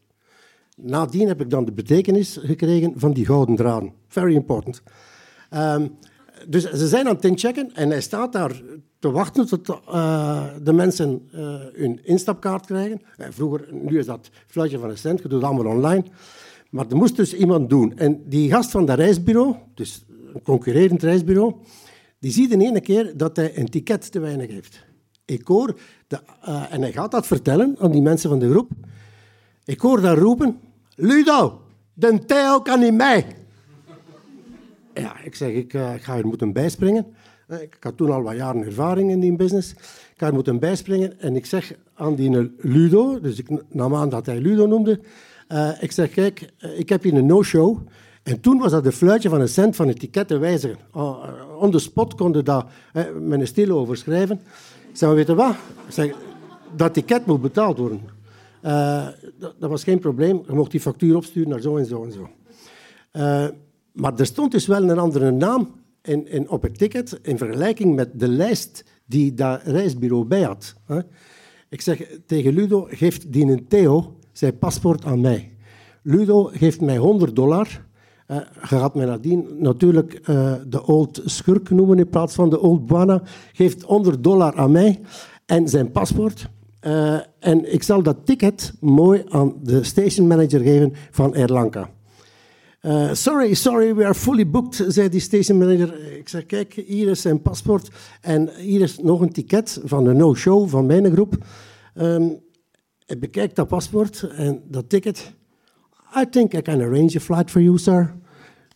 Nadien 0.76 1.28
heb 1.28 1.40
ik 1.40 1.50
dan 1.50 1.64
de 1.64 1.72
betekenis 1.72 2.38
gekregen 2.42 2.92
van 2.96 3.12
die 3.12 3.26
gouden 3.26 3.56
draden. 3.56 3.92
Very 4.08 4.34
important. 4.34 4.82
Um, 5.50 5.98
dus 6.48 6.70
ze 6.70 6.88
zijn 6.88 7.08
aan 7.08 7.14
het 7.14 7.24
inchecken 7.24 7.74
en 7.74 7.90
hij 7.90 8.00
staat 8.00 8.32
daar 8.32 8.62
te 8.98 9.10
wachten 9.10 9.46
tot 9.46 9.68
uh, 9.68 10.44
de 10.62 10.72
mensen 10.72 11.28
uh, 11.34 11.40
hun 11.72 12.04
instapkaart 12.04 12.66
krijgen. 12.66 13.02
vroeger, 13.16 13.68
nu 13.72 13.98
is 13.98 14.06
dat 14.06 14.30
fluitje 14.46 14.78
van 14.78 14.90
een 14.90 14.98
cent, 14.98 15.22
je 15.22 15.28
doet 15.28 15.42
het 15.42 15.50
allemaal 15.50 15.72
online. 15.72 16.04
Maar 16.70 16.86
er 16.88 16.96
moest 16.96 17.16
dus 17.16 17.34
iemand 17.34 17.70
doen. 17.70 17.98
En 17.98 18.22
die 18.28 18.50
gast 18.50 18.70
van 18.70 18.84
dat 18.84 18.98
reisbureau, 18.98 19.54
dus 19.74 20.04
een 20.34 20.42
concurrerend 20.42 21.02
reisbureau, 21.02 21.54
die 22.18 22.32
ziet 22.32 22.50
in 22.50 22.60
ene 22.60 22.80
keer 22.80 23.16
dat 23.16 23.36
hij 23.36 23.58
een 23.58 23.68
ticket 23.68 24.12
te 24.12 24.18
weinig 24.18 24.50
heeft. 24.50 24.84
Ik 25.24 25.46
hoor, 25.46 25.78
de, 26.06 26.20
en 26.70 26.80
hij 26.80 26.92
gaat 26.92 27.10
dat 27.10 27.26
vertellen 27.26 27.76
aan 27.78 27.90
die 27.90 28.02
mensen 28.02 28.30
van 28.30 28.38
de 28.38 28.50
groep. 28.50 28.70
Ik 29.64 29.80
hoor 29.80 30.00
daar 30.00 30.18
roepen, 30.18 30.60
Ludo, 30.94 31.60
de 31.94 32.24
Theo 32.26 32.60
kan 32.60 32.80
niet 32.80 32.94
mee. 32.94 33.24
Ja, 35.00 35.16
ik 35.24 35.34
zeg, 35.34 35.52
ik, 35.52 35.72
uh, 35.72 35.94
ik 35.94 36.02
ga 36.02 36.14
hier 36.14 36.26
moeten 36.26 36.52
bijspringen. 36.52 37.06
Uh, 37.48 37.62
ik 37.62 37.76
had 37.80 37.96
toen 37.96 38.10
al 38.10 38.22
wat 38.22 38.36
jaren 38.36 38.64
ervaring 38.64 39.10
in 39.10 39.20
die 39.20 39.36
business. 39.36 39.72
Ik 39.72 40.14
ga 40.16 40.24
hier 40.26 40.34
moeten 40.34 40.58
bijspringen 40.58 41.20
en 41.20 41.36
ik 41.36 41.46
zeg 41.46 41.74
aan 41.94 42.14
die 42.14 42.52
Ludo, 42.58 43.20
dus 43.20 43.38
ik 43.38 43.48
nam 43.68 43.94
aan 43.94 44.08
dat 44.08 44.26
hij 44.26 44.40
Ludo 44.40 44.66
noemde, 44.66 45.00
uh, 45.48 45.70
ik 45.80 45.92
zeg, 45.92 46.10
kijk, 46.10 46.52
ik 46.76 46.88
heb 46.88 47.02
hier 47.02 47.14
een 47.14 47.26
no-show. 47.26 47.78
En 48.22 48.40
toen 48.40 48.58
was 48.58 48.70
dat 48.70 48.84
de 48.84 48.92
fluitje 48.92 49.28
van 49.28 49.40
een 49.40 49.48
cent 49.48 49.76
van 49.76 49.88
het 49.88 49.98
ticket 49.98 50.28
te 50.28 50.38
wijzigen. 50.38 50.78
Oh, 50.92 51.24
on 51.60 51.70
the 51.70 51.78
spot 51.78 52.14
konden 52.14 52.44
dat 52.44 52.66
met 53.20 53.40
een 53.40 53.46
stilo 53.46 53.78
overschrijven. 53.78 54.40
Ik 54.90 54.96
zeg, 54.96 55.10
weet 55.10 55.26
je 55.26 55.34
wat? 55.34 55.54
Ik 55.86 55.92
zeg, 55.92 56.14
dat 56.76 56.94
ticket 56.94 57.26
moet 57.26 57.42
betaald 57.42 57.78
worden. 57.78 58.00
Uh, 58.62 59.06
dat, 59.38 59.54
dat, 59.58 59.70
was 59.70 59.84
geen 59.84 59.98
probleem. 59.98 60.42
Je 60.46 60.52
mocht 60.52 60.70
die 60.70 60.80
factuur 60.80 61.16
opsturen 61.16 61.48
naar 61.48 61.60
zo 61.60 61.76
en 61.76 61.86
zo 61.86 62.04
en 62.04 62.12
zo. 62.12 62.28
Maar 63.96 64.18
er 64.18 64.26
stond 64.26 64.52
dus 64.52 64.66
wel 64.66 64.88
een 64.88 64.98
andere 64.98 65.30
naam 65.30 65.68
in, 66.02 66.28
in, 66.28 66.48
op 66.48 66.62
het 66.62 66.78
ticket 66.78 67.18
in 67.22 67.38
vergelijking 67.38 67.94
met 67.94 68.20
de 68.20 68.28
lijst 68.28 68.84
die 69.06 69.34
dat 69.34 69.60
reisbureau 69.64 70.24
bij 70.24 70.42
had. 70.42 70.74
Ik 71.68 71.80
zeg 71.80 72.18
tegen 72.26 72.54
Ludo, 72.54 72.86
geeft 72.90 73.32
die 73.32 73.46
een 73.46 73.68
Theo 73.68 74.16
zijn 74.32 74.58
paspoort 74.58 75.04
aan 75.04 75.20
mij. 75.20 75.52
Ludo 76.02 76.44
geeft 76.52 76.80
mij 76.80 76.96
100 76.96 77.36
dollar. 77.36 77.84
Uh, 78.28 78.36
je 78.36 78.66
gaat 78.66 78.94
mij 78.94 79.06
nadien 79.06 79.46
natuurlijk 79.58 80.28
uh, 80.28 80.54
de 80.66 80.86
old 80.86 81.22
schurk 81.24 81.70
noemen 81.70 81.98
in 81.98 82.08
plaats 82.08 82.34
van 82.34 82.50
de 82.50 82.60
old 82.60 82.86
buana. 82.86 83.22
Geeft 83.52 83.82
100 83.82 84.24
dollar 84.24 84.54
aan 84.54 84.70
mij 84.70 85.00
en 85.46 85.68
zijn 85.68 85.90
paspoort. 85.90 86.48
Uh, 86.80 87.18
en 87.38 87.72
ik 87.72 87.82
zal 87.82 88.02
dat 88.02 88.16
ticket 88.24 88.74
mooi 88.80 89.24
aan 89.28 89.54
de 89.62 89.84
station 89.84 90.26
manager 90.26 90.60
geven 90.60 90.92
van 91.10 91.34
Air 91.34 91.48
Lanka. 91.48 91.90
Uh, 92.86 93.14
sorry, 93.14 93.54
sorry, 93.54 93.94
we 93.94 94.04
are 94.04 94.14
fully 94.14 94.44
booked, 94.44 94.84
zei 94.88 95.08
die 95.08 95.20
station 95.20 95.58
manager. 95.58 96.16
Ik 96.18 96.28
zeg, 96.28 96.46
kijk, 96.46 96.72
hier 96.86 97.08
is 97.08 97.20
zijn 97.20 97.42
paspoort 97.42 97.90
en 98.20 98.50
hier 98.56 98.80
is 98.80 98.98
nog 98.98 99.20
een 99.20 99.32
ticket 99.32 99.80
van 99.84 100.04
de 100.04 100.12
no-show 100.12 100.68
van 100.68 100.86
mijn 100.86 101.12
groep. 101.12 101.36
Um, 101.94 102.38
ik 103.06 103.20
bekijk 103.20 103.54
dat 103.54 103.68
paspoort 103.68 104.22
en 104.22 104.62
dat 104.68 104.88
ticket. 104.88 105.32
I 106.16 106.28
think 106.30 106.54
I 106.54 106.62
can 106.62 106.80
arrange 106.80 107.16
a 107.16 107.20
flight 107.20 107.50
for 107.50 107.60
you, 107.60 107.78
sir. 107.78 108.14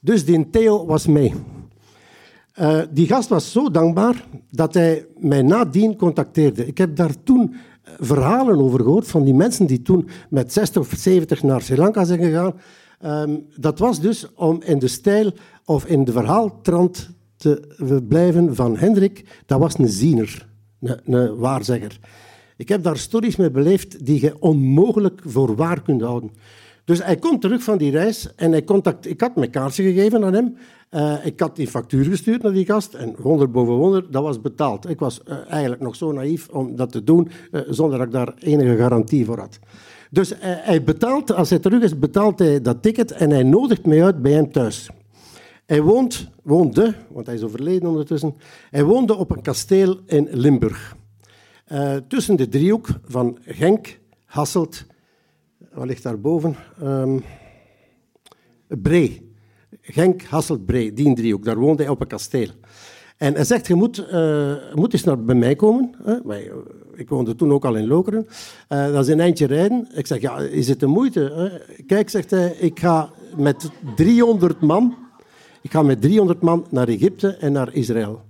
Dus 0.01 0.25
die 0.25 0.51
Theo 0.51 0.87
was 0.87 1.07
mee. 1.07 1.35
Uh, 2.61 2.83
die 2.91 3.07
gast 3.07 3.29
was 3.29 3.53
zo 3.53 3.71
dankbaar 3.71 4.25
dat 4.51 4.75
hij 4.75 5.07
mij 5.19 5.43
nadien 5.43 5.97
contacteerde. 5.97 6.67
Ik 6.67 6.79
heb 6.79 6.97
daar 6.97 7.23
toen 7.23 7.55
eh, 7.83 7.93
verhalen 7.99 8.59
over 8.59 8.81
gehoord 8.81 9.09
van 9.09 9.25
die 9.25 9.35
mensen 9.35 9.67
die 9.67 9.83
toen 9.83 10.09
met 10.31 10.53
60 10.53 10.83
of 10.83 10.93
70 10.97 11.43
naar 11.43 11.63
Sri 11.63 11.77
Lanka 11.77 12.05
zijn 12.05 12.21
gegaan. 12.21 12.55
Um, 13.05 13.47
dat 13.57 13.79
was 13.79 14.01
dus 14.01 14.27
om 14.35 14.63
in 14.65 14.79
de 14.79 14.89
stijl 14.89 15.33
of 15.65 15.87
in 15.87 16.05
de 16.05 16.13
verhaaltrand 16.13 17.11
te 17.37 18.03
blijven 18.09 18.55
van 18.55 18.77
Hendrik. 18.77 19.43
Dat 19.47 19.59
was 19.59 19.79
een 19.79 19.89
ziener, 19.89 20.49
een, 20.81 20.99
een 21.05 21.37
waarzegger. 21.37 21.99
Ik 22.57 22.69
heb 22.69 22.83
daar 22.83 22.97
stories 22.97 23.37
mee 23.37 23.51
beleefd 23.51 24.07
die 24.07 24.21
je 24.21 24.41
onmogelijk 24.41 25.21
voor 25.25 25.57
waar 25.57 25.83
kunt 25.83 26.03
houden. 26.03 26.31
Dus 26.85 27.05
hij 27.05 27.17
komt 27.17 27.41
terug 27.41 27.63
van 27.63 27.79
die 27.79 27.91
reis 27.91 28.35
en 28.35 28.51
hij 28.51 28.65
contact, 28.65 29.07
ik 29.07 29.21
had 29.21 29.37
mijn 29.37 29.51
kaartje 29.51 29.83
gegeven 29.83 30.25
aan 30.25 30.33
hem. 30.33 30.57
Uh, 30.91 31.27
ik 31.27 31.41
had 31.41 31.57
die 31.57 31.69
factuur 31.69 32.05
gestuurd 32.05 32.43
naar 32.43 32.53
die 32.53 32.65
gast 32.65 32.95
en 32.95 33.15
wonder 33.19 33.51
boven 33.51 33.75
wonder, 33.75 34.11
dat 34.11 34.23
was 34.23 34.41
betaald. 34.41 34.89
Ik 34.89 34.99
was 34.99 35.21
uh, 35.29 35.37
eigenlijk 35.49 35.83
nog 35.83 35.97
zo 35.97 36.13
naïef 36.13 36.49
om 36.49 36.77
dat 36.77 36.93
te 36.93 37.05
doen 37.05 37.29
uh, 37.53 37.61
zonder 37.69 37.99
dat 37.99 38.07
ik 38.07 38.13
daar 38.13 38.35
enige 38.39 38.77
garantie 38.77 39.25
voor 39.25 39.39
had. 39.39 39.59
Dus 40.11 40.33
hij 40.41 40.85
betaalt, 40.85 41.33
als 41.33 41.51
hij 41.51 41.59
terug 41.59 41.83
is, 41.83 41.99
betaalt 41.99 42.39
hij 42.39 42.61
dat 42.61 42.83
ticket 42.83 43.13
en 43.13 43.31
hij 43.31 43.43
nodigt 43.43 43.87
mij 43.87 44.05
uit 44.05 44.23
bij 44.23 44.33
hem 44.33 44.53
thuis. 44.53 44.91
Hij 45.67 45.83
woont, 45.83 46.31
woonde, 46.43 46.95
want 47.11 47.27
hij 47.27 47.35
is 47.35 47.43
overleden 47.43 47.89
ondertussen, 47.89 48.35
hij 48.71 48.85
woonde 48.85 49.15
op 49.15 49.31
een 49.31 49.43
kasteel 49.43 50.01
in 50.07 50.29
Limburg. 50.31 50.97
tussen 52.09 52.37
de 52.37 52.49
driehoek 52.49 52.89
van 53.05 53.39
Genk, 53.45 53.99
Hasselt 54.25 54.85
wat 55.73 55.87
ligt 55.87 56.03
daarboven? 56.03 56.57
Um, 56.83 57.23
Bree. 58.69 59.33
Genk, 59.81 60.23
Hasselt, 60.23 60.67
Bree, 60.67 60.93
die 60.93 61.15
driehoek. 61.15 61.45
Daar 61.45 61.59
woonde 61.59 61.83
hij 61.83 61.93
op 61.93 62.01
een 62.01 62.07
kasteel. 62.07 62.49
En 63.17 63.35
hij 63.35 63.45
zegt, 63.45 63.67
je 63.67 63.75
moet, 63.75 64.07
uh, 64.13 64.75
moet 64.75 64.93
eens 64.93 65.05
naar 65.05 65.25
bij 65.25 65.35
mij 65.35 65.57
komen. 65.57 65.95
Ik 67.01 67.09
woonde 67.09 67.35
toen 67.35 67.53
ook 67.53 67.65
al 67.65 67.75
in 67.75 67.87
Lokeren. 67.87 68.27
Uh, 68.69 68.93
dat 68.93 69.05
is 69.05 69.13
een 69.13 69.21
eindje 69.21 69.47
rijden. 69.47 69.89
Ik 69.95 70.07
zeg, 70.07 70.21
ja, 70.21 70.39
is 70.39 70.69
het 70.69 70.81
de 70.81 70.87
moeite? 70.87 71.63
Kijk, 71.87 72.11
zegt 72.11 72.31
hij, 72.31 72.57
ik 72.59 72.81
ga 72.81 73.11
met 73.37 73.71
300 73.97 74.61
man... 74.61 74.95
Ik 75.63 75.71
ga 75.71 75.83
met 75.83 76.01
300 76.01 76.41
man 76.41 76.67
naar 76.71 76.89
Egypte 76.89 77.29
en 77.29 77.53
naar 77.53 77.75
Israël. 77.75 78.23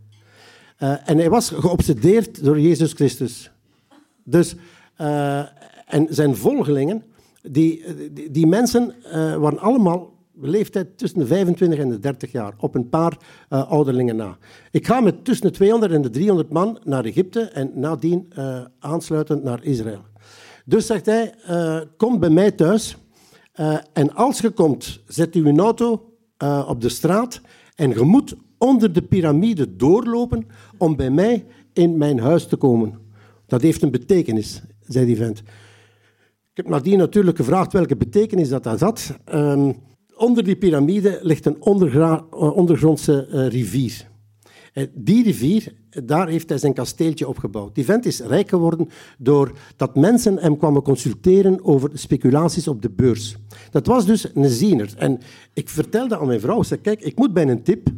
Uh, 0.79 1.09
en 1.09 1.19
hij 1.19 1.31
was 1.31 1.49
geobsedeerd 1.49 2.45
door 2.45 2.61
Jezus 2.61 2.93
Christus. 2.93 3.51
Dus, 4.25 4.57
en 5.87 6.07
zijn 6.09 6.37
volgelingen 6.37 7.03
die, 7.43 7.85
die, 8.31 8.47
mensen 8.47 8.95
uh, 9.07 9.13
waren 9.37 9.59
allemaal 9.59 10.13
leeftijd 10.35 10.99
tussen 10.99 11.19
de 11.19 11.27
25 11.27 11.79
en 11.79 11.89
de 11.89 11.99
30 11.99 12.33
jaar, 12.33 12.55
op 12.59 12.75
een 12.75 12.89
paar 12.89 13.19
uh, 13.51 13.71
ouderlingen 13.71 14.17
na. 14.17 14.39
Ik 14.71 14.87
ga 14.87 15.01
met 15.01 15.25
tussen 15.25 15.47
de 15.47 15.53
200 15.53 15.93
en 15.93 16.03
de 16.03 16.11
300 16.11 16.51
man 16.51 16.79
naar 16.85 17.05
Egypte 17.05 17.41
en 17.41 17.71
nadien 17.75 18.33
uh, 18.39 18.65
aansluitend 18.79 19.43
naar 19.43 19.65
Israël. 19.65 20.05
Dus 20.65 20.87
zegt 20.87 21.07
hij, 21.07 21.35
kom 21.97 22.19
bij 22.19 22.31
mij 22.31 22.51
thuis 22.51 22.97
en 23.93 24.15
als 24.15 24.41
je 24.41 24.51
komt, 24.51 25.03
zet 25.07 25.37
u 25.37 25.47
uw 25.47 25.59
auto 25.59 26.13
op 26.67 26.81
de 26.81 26.89
straat 26.89 27.41
en 27.75 27.91
je 27.91 28.03
moet 28.03 28.35
onder 28.59 28.93
de 28.93 29.03
piramide 29.03 29.77
doorlopen 29.77 30.47
om 30.79 30.97
bij 30.97 31.11
mij 31.11 31.47
in 31.73 31.97
mijn 31.97 32.19
huis 32.19 32.47
te 32.47 32.57
komen. 32.57 32.99
Dat 33.47 33.63
heeft 33.63 33.83
een 33.83 33.91
betekenis, 33.91 34.63
zei 34.81 35.07
die 35.07 35.17
vent. 35.17 35.39
Ik 36.51 36.57
heb 36.57 36.69
nadien 36.69 36.99
natuurlijk 36.99 37.37
gevraagd 37.37 37.73
welke 37.73 37.97
betekenis 37.97 38.49
dat, 38.49 38.65
had. 38.65 39.17
Um, 39.35 39.77
onder 40.21 40.45
die 40.45 40.57
piramide 40.57 41.19
ligt 41.23 41.47
een 41.47 41.57
eh, 41.61 42.57
ondergrondse 42.57 43.29
uh, 43.33 43.49
rivier. 43.49 44.09
En 44.73 44.91
die 44.95 45.25
rivier, 45.25 45.73
daar 46.05 46.29
heeft 46.29 46.49
hij 46.49 46.59
zijn 46.59 46.73
kasteeltje 46.73 47.29
opgebouwd. 47.29 47.75
Die 47.75 47.85
vent 47.85 48.07
is 48.07 48.21
rijk 48.21 48.49
geworden 48.49 48.89
doordat 49.19 49.95
mensen 49.95 50.39
hem 50.39 50.57
kwamen 50.57 50.83
consulteren 50.83 51.65
over 51.65 51.91
speculaties 51.95 52.69
op 52.69 52.83
de 52.83 52.91
beurs. 52.91 53.37
Dat 53.71 53.87
was 53.87 54.07
dus 54.07 54.35
een 54.35 54.49
ziener. 54.49 54.95
En 54.97 55.21
ik 55.55 55.69
vertelde 55.69 56.19
aan 56.19 56.27
mijn 56.27 56.41
vrouw, 56.41 56.63
zei, 56.63 56.81
kijk, 56.81 57.01
ik 57.01 57.19
moet 57.19 57.33
bij 57.33 57.49
een 57.49 57.63
tip, 57.63 57.89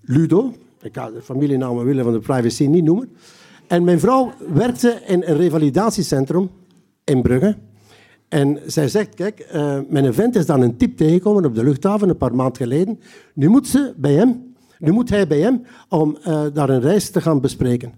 Ludo, 0.00 0.52
ik 0.82 0.94
ga 0.94 1.10
de 1.10 1.22
familienaam 1.22 1.84
willen 1.84 2.04
van 2.04 2.12
de 2.12 2.18
privacy 2.18 2.66
niet 2.66 2.84
noemen, 2.84 3.10
en 3.66 3.84
mijn 3.84 4.00
vrouw 4.00 4.32
werkte 4.52 5.00
in 5.06 5.22
een 5.26 5.36
revalidatiecentrum 5.36 6.50
in 7.04 7.22
Brugge. 7.22 7.56
En 8.32 8.58
zij 8.66 8.88
zegt, 8.88 9.14
kijk, 9.14 9.48
uh, 9.54 9.78
mijn 9.88 10.14
vent 10.14 10.36
is 10.36 10.46
dan 10.46 10.60
een 10.60 10.76
tip 10.76 10.96
tegengekomen 10.96 11.44
op 11.44 11.54
de 11.54 11.64
luchthaven 11.64 12.08
een 12.08 12.16
paar 12.16 12.34
maanden 12.34 12.56
geleden. 12.56 13.00
Nu 13.34 13.48
moet, 13.48 13.66
ze 13.66 13.94
bij 13.96 14.12
hem, 14.12 14.54
nu 14.78 14.92
moet 14.92 15.08
hij 15.08 15.26
bij 15.26 15.40
hem 15.40 15.62
om 15.88 16.16
uh, 16.26 16.44
daar 16.52 16.70
een 16.70 16.80
reis 16.80 17.10
te 17.10 17.20
gaan 17.20 17.40
bespreken. 17.40 17.92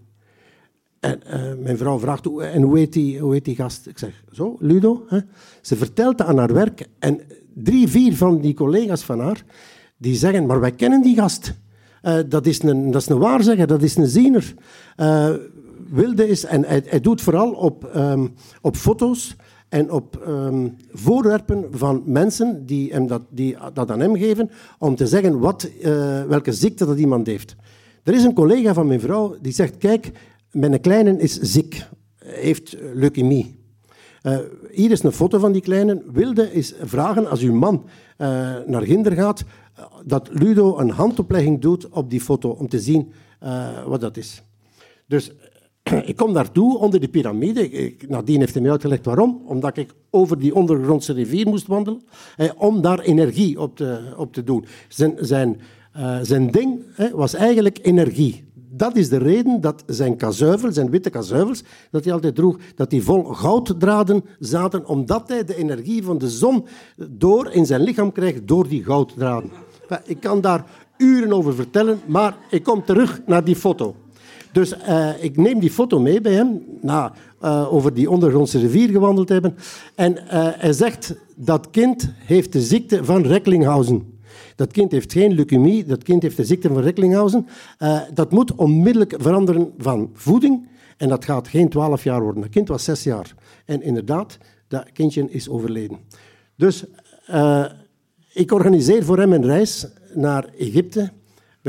En 1.01 1.21
uh, 1.27 1.63
mijn 1.63 1.77
vrouw 1.77 1.99
vraagt, 1.99 2.27
en 2.39 2.63
hoe 2.63 2.79
heet, 2.79 2.93
die, 2.93 3.19
hoe 3.19 3.33
heet 3.33 3.45
die 3.45 3.55
gast? 3.55 3.87
Ik 3.87 3.99
zeg, 3.99 4.25
zo, 4.33 4.57
Ludo. 4.61 5.05
Hè? 5.09 5.19
Ze 5.61 5.77
vertelt 5.77 6.23
aan 6.23 6.39
haar 6.39 6.53
werk. 6.53 6.87
En 6.99 7.21
drie, 7.55 7.89
vier 7.89 8.17
van 8.17 8.41
die 8.41 8.55
collega's 8.55 9.03
van 9.03 9.21
haar, 9.21 9.45
die 9.97 10.15
zeggen, 10.15 10.47
maar 10.47 10.61
wij 10.61 10.73
kennen 10.73 11.03
die 11.03 11.17
gast. 11.17 11.55
dat, 12.29 12.47
is 12.47 12.63
een, 12.63 12.91
dat 12.91 13.03
is 13.03 13.09
een 13.09 13.19
waarzegger, 13.19 13.67
dat 13.67 13.83
is 13.83 13.97
een 13.97 14.07
ziener. 14.09 14.55
wilde 15.91 16.29
is, 16.29 16.45
en 16.45 16.65
hij, 16.65 16.83
hij 16.87 17.01
doet 17.01 17.21
vooral 17.21 17.53
op, 17.53 17.91
um, 17.97 18.35
op 18.61 18.77
foto's 18.77 19.37
en 19.75 19.91
op 19.91 20.25
um, 20.27 20.77
voorwerpen 20.93 21.67
van 21.71 22.03
mensen 22.05 22.67
die, 22.67 22.93
hem 22.93 23.07
dat, 23.07 23.23
die 23.31 23.57
dat 23.73 23.91
aan 23.91 24.01
hem 24.01 24.17
geven, 24.17 24.51
om 24.79 24.97
te 24.97 25.07
zeggen 25.07 25.39
wat, 25.39 25.71
uh, 25.81 26.23
welke 26.23 26.53
ziekte 26.53 26.87
dat 26.87 26.99
iemand 26.99 27.27
heeft. 27.27 27.57
Er 28.03 28.15
is 28.15 28.25
een 28.25 28.35
collega 28.35 28.75
van 28.75 28.87
mijn 28.87 29.01
vrouw 29.01 29.37
die 29.41 29.53
zegt, 29.53 29.77
kijk, 29.77 30.11
mijn 30.51 30.81
kleine 30.81 31.19
is 31.19 31.39
ziek, 31.41 31.87
heeft 32.25 32.77
leukemie. 32.95 33.59
Uh, 34.23 34.39
hier 34.71 34.91
is 34.91 35.03
een 35.03 35.13
foto 35.13 35.39
van 35.39 35.53
die 35.53 35.63
kleine. 35.63 36.03
Wilde 36.13 36.53
is 36.53 36.75
vragen, 36.81 37.31
als 37.31 37.41
uw 37.41 37.55
man 37.55 37.85
uh, 38.19 38.29
naar 38.67 38.83
Ginder 38.83 39.13
gaat, 39.13 39.45
dat 40.05 40.29
Ludo 40.33 40.79
een 40.79 40.91
handoplegging 40.91 41.61
doet 41.61 41.89
op 41.89 42.11
die 42.11 42.21
foto, 42.21 42.51
om 42.51 42.69
te 42.69 42.81
zien 42.81 43.13
wat 43.87 44.01
dat 44.01 44.17
is. 44.17 44.43
Dus 45.07 45.33
ik 46.11 46.17
kom 46.17 46.33
daartoe 46.33 46.79
onder 46.79 47.01
de 47.01 47.09
piramide. 47.09 47.95
Nadien 48.09 48.41
heeft 48.41 48.53
hij 48.53 48.63
mij 48.63 48.71
uitgelegd 48.71 49.05
waarom. 49.05 49.43
Omdat 49.47 49.77
ik 49.77 49.95
over 50.11 50.39
die 50.39 50.55
ondergrondse 50.55 51.13
rivier 51.13 51.49
moest 51.49 51.67
wandelen. 51.67 52.03
om 52.57 52.81
daar 52.81 52.99
energie 52.99 53.61
op 53.61 53.77
te, 53.77 54.15
op 54.17 54.33
te 54.33 54.45
doen. 54.45 54.65
Zijn, 54.89 55.15
zijn, 55.21 55.61
uh, 55.97 56.19
zijn 56.23 56.51
ding 56.51 56.81
was 57.13 57.35
eigenlijk 57.35 57.79
energie. 57.83 58.45
Dat 58.77 58.97
is 58.97 59.09
de 59.09 59.19
reden 59.19 59.61
dat 59.61 59.85
zijn 59.87 60.17
zijn 60.69 60.91
witte 60.91 61.11
kazuivels, 61.11 61.63
dat 61.91 62.05
hij 62.05 62.13
altijd 62.13 62.35
droeg, 62.35 62.59
dat 62.75 62.91
die 62.91 63.03
vol 63.03 63.25
gouddraden 63.25 64.25
zaten, 64.39 64.87
omdat 64.87 65.29
hij 65.29 65.45
de 65.45 65.57
energie 65.57 66.03
van 66.03 66.19
de 66.19 66.31
zon 66.31 66.67
door 67.11 67.51
in 67.53 67.67
zijn 67.67 67.81
lichaam 67.81 68.13
krijgt 68.13 68.49
door 68.49 68.69
die 68.69 68.85
gouddraden. 68.85 69.51
Ik 70.05 70.21
kan 70.21 70.41
daar 70.41 70.65
uren 70.97 71.33
over 71.33 71.55
vertellen, 71.55 72.01
maar 72.07 72.37
ik 72.51 72.63
kom 72.63 72.85
terug 72.85 73.21
naar 73.27 73.45
die 73.45 73.57
foto. 73.57 73.95
Dus 74.55 74.75
uh, 74.77 75.11
ik 75.21 75.37
neem 75.37 75.59
die 75.59 75.71
foto 75.71 76.01
mee 76.01 76.21
bij 76.21 76.33
hem, 76.33 76.63
na 76.81 77.13
uh, 77.43 77.73
over 77.75 77.95
die 77.95 78.11
ondergrondse 78.11 78.59
rivier 78.59 78.89
gewandeld 78.89 79.29
hebben. 79.29 79.57
En 79.95 80.13
uh, 80.13 80.49
hij 80.53 80.73
zegt, 80.73 81.15
dat 81.37 81.71
kind 81.71 82.13
heeft 82.17 82.53
de 82.53 82.61
ziekte 82.61 83.05
van 83.05 83.23
Recklinghausen. 83.23 84.21
Dat 84.57 84.73
kind 84.73 84.93
heeft 84.93 85.13
geen 85.13 85.33
leukemie, 85.33 85.85
dat 85.85 86.03
kind 86.03 86.23
heeft 86.23 86.37
de 86.37 86.45
ziekte 86.45 86.69
van 86.69 86.83
Recklinghausen. 86.83 87.47
dat 88.15 88.31
moet 88.31 88.55
onmiddellijk 88.55 89.15
veranderen 89.19 89.73
van 89.79 90.11
voeding. 90.13 90.69
En 90.97 91.09
dat 91.09 91.25
gaat 91.25 91.49
geen 91.49 91.69
twaalf 91.69 92.05
jaar 92.05 92.23
worden. 92.23 92.43
Dat 92.43 92.51
kind 92.51 92.69
was 92.69 92.85
zes 92.85 93.03
jaar. 93.03 93.35
En 93.65 93.83
inderdaad, 93.83 94.39
dat 94.69 94.93
kindje 94.93 95.31
is 95.31 95.49
overleden. 95.49 95.99
Dus 96.57 96.85
ik 98.33 98.53
organiseer 98.53 99.05
voor 99.05 99.19
hem 99.19 99.33
een 99.33 99.47
reis 99.47 99.87
naar 100.15 100.49
Egypte 100.59 101.11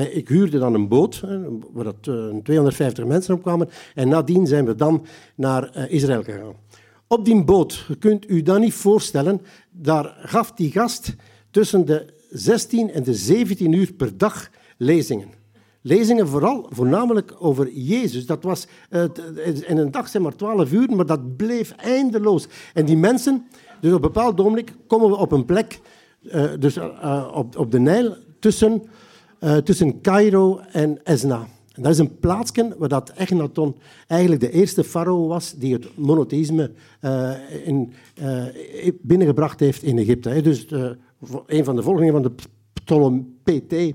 ik 0.04 0.28
huurde 0.28 0.60
dan 0.60 0.74
een 0.74 0.88
boot, 0.88 1.24
waar 1.74 1.84
dat, 1.84 2.04
250 2.44 3.04
eh, 3.04 3.10
mensen 3.10 3.34
op 3.34 3.42
kwamen. 3.42 3.70
En 3.94 4.08
nadien 4.08 4.48
zijn 4.48 4.66
we 4.66 4.76
dan 4.76 5.06
naar 5.36 5.70
eh, 5.70 5.92
Israël 5.92 6.24
gegaan. 6.24 6.54
Op 7.08 7.26
die 7.26 7.44
boot, 7.44 7.86
je 7.88 7.96
kunt 7.96 8.30
u 8.30 8.42
dat 8.42 8.60
niet 8.60 8.74
voorstellen, 8.74 9.42
daar 9.72 10.16
gaf 10.20 10.52
die 10.52 10.72
gast 10.72 11.16
tussen 11.52 11.86
de 11.86 12.14
16 12.30 12.92
en 12.92 13.04
de 13.04 13.14
17 13.14 13.72
uur 13.72 13.94
per 13.94 14.18
dag 14.18 14.50
lezingen. 14.78 15.28
lezingen 15.82 16.28
vooral, 16.28 16.68
voornamelijk 16.70 17.36
over 17.40 17.72
Jezus. 17.72 18.26
Dat 18.26 18.44
was, 18.44 18.68
uh, 18.90 19.04
in 19.68 19.78
een 19.78 19.92
dag 19.92 20.08
zijn 20.08 20.24
maar 20.24 20.36
twaalf 20.36 20.72
uur, 20.72 20.96
maar 20.96 21.06
dat 21.06 21.36
bleef 21.36 21.72
eindeloos. 21.72 22.48
En 22.74 22.86
die 22.86 22.98
mensen, 22.98 23.48
dus 23.82 23.94
op 23.94 23.96
een 23.96 24.12
bepaald 24.12 24.40
ogenblik 24.40 24.74
komen 24.88 25.10
we 25.10 25.16
op 25.16 25.32
een 25.32 25.46
plek, 25.46 25.80
uh, 26.22 26.46
dus 26.60 26.78
uh, 26.78 27.32
op, 27.34 27.58
op 27.58 27.72
de 27.72 27.80
Nijl, 27.80 28.16
tussen, 28.40 28.84
tussen 29.64 30.02
Cairo 30.02 30.60
en 30.72 31.00
Esna. 31.04 31.48
En 31.74 31.84
dat 31.84 31.92
is 31.92 31.98
een 31.98 32.20
plaatsje 32.20 32.76
waar 32.78 32.90
dat 32.90 33.10
Echnaton 33.10 33.76
eigenlijk 34.08 34.42
de 34.42 34.52
eerste 34.52 34.84
farao 34.84 35.28
was 35.28 35.54
die 35.54 35.74
het 35.74 35.98
monotheïsme 35.98 36.72
in, 37.64 37.94
binnengebracht 39.02 39.60
heeft 39.60 39.84
in 39.84 39.98
Egypte. 39.98 40.42
Dus 40.42 40.66
een 41.46 41.64
van 41.64 41.76
de 41.76 41.82
volgelingen 41.82 42.14
van 42.14 42.22
de 42.22 42.32
PT. 43.44 43.94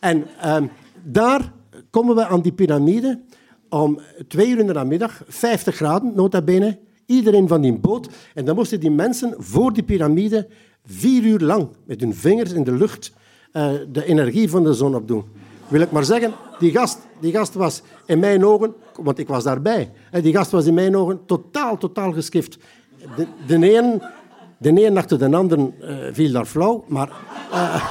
En 0.00 0.26
ehm, 0.40 0.66
daar 1.04 1.52
komen 1.90 2.14
we 2.14 2.26
aan 2.26 2.42
die 2.42 2.52
piramide 2.52 3.20
om 3.68 4.00
twee 4.28 4.48
uur 4.48 4.58
in 4.58 4.66
de 4.66 4.72
namiddag, 4.72 5.22
50 5.26 5.76
graden, 5.76 6.12
nota 6.14 6.42
bene, 6.42 6.78
iedereen 7.06 7.48
van 7.48 7.60
die 7.60 7.78
boot. 7.78 8.08
En 8.34 8.44
dan 8.44 8.54
moesten 8.54 8.80
die 8.80 8.90
mensen 8.90 9.34
voor 9.38 9.72
die 9.72 9.82
piramide 9.82 10.48
vier 10.84 11.24
uur 11.24 11.40
lang 11.40 11.68
met 11.84 12.00
hun 12.00 12.14
vingers 12.14 12.52
in 12.52 12.64
de 12.64 12.72
lucht 12.72 13.12
uh, 13.52 13.70
de 13.88 14.04
energie 14.04 14.50
van 14.50 14.64
de 14.64 14.72
zon 14.72 14.94
opdoen. 14.94 15.24
Wil 15.68 15.80
ik 15.80 15.90
maar 15.90 16.04
zeggen, 16.04 16.32
die 16.58 16.70
gast, 16.70 16.98
die 17.20 17.32
gast 17.32 17.54
was 17.54 17.82
in 18.06 18.18
mijn 18.18 18.44
ogen, 18.44 18.74
want 19.02 19.18
ik 19.18 19.28
was 19.28 19.44
daarbij, 19.44 19.92
die 20.22 20.34
gast 20.34 20.50
was 20.50 20.66
in 20.66 20.74
mijn 20.74 20.96
ogen 20.96 21.20
totaal, 21.26 21.78
totaal 21.78 22.12
geskift. 22.12 22.58
De, 23.16 23.26
de 23.46 23.76
een, 23.76 24.02
de 24.58 24.86
een 24.86 24.96
achter 24.96 25.18
de 25.18 25.36
ander 25.36 25.58
uh, 25.58 25.96
viel 26.12 26.32
daar 26.32 26.46
flauw, 26.46 26.84
maar... 26.88 27.10
Uh, 27.52 27.84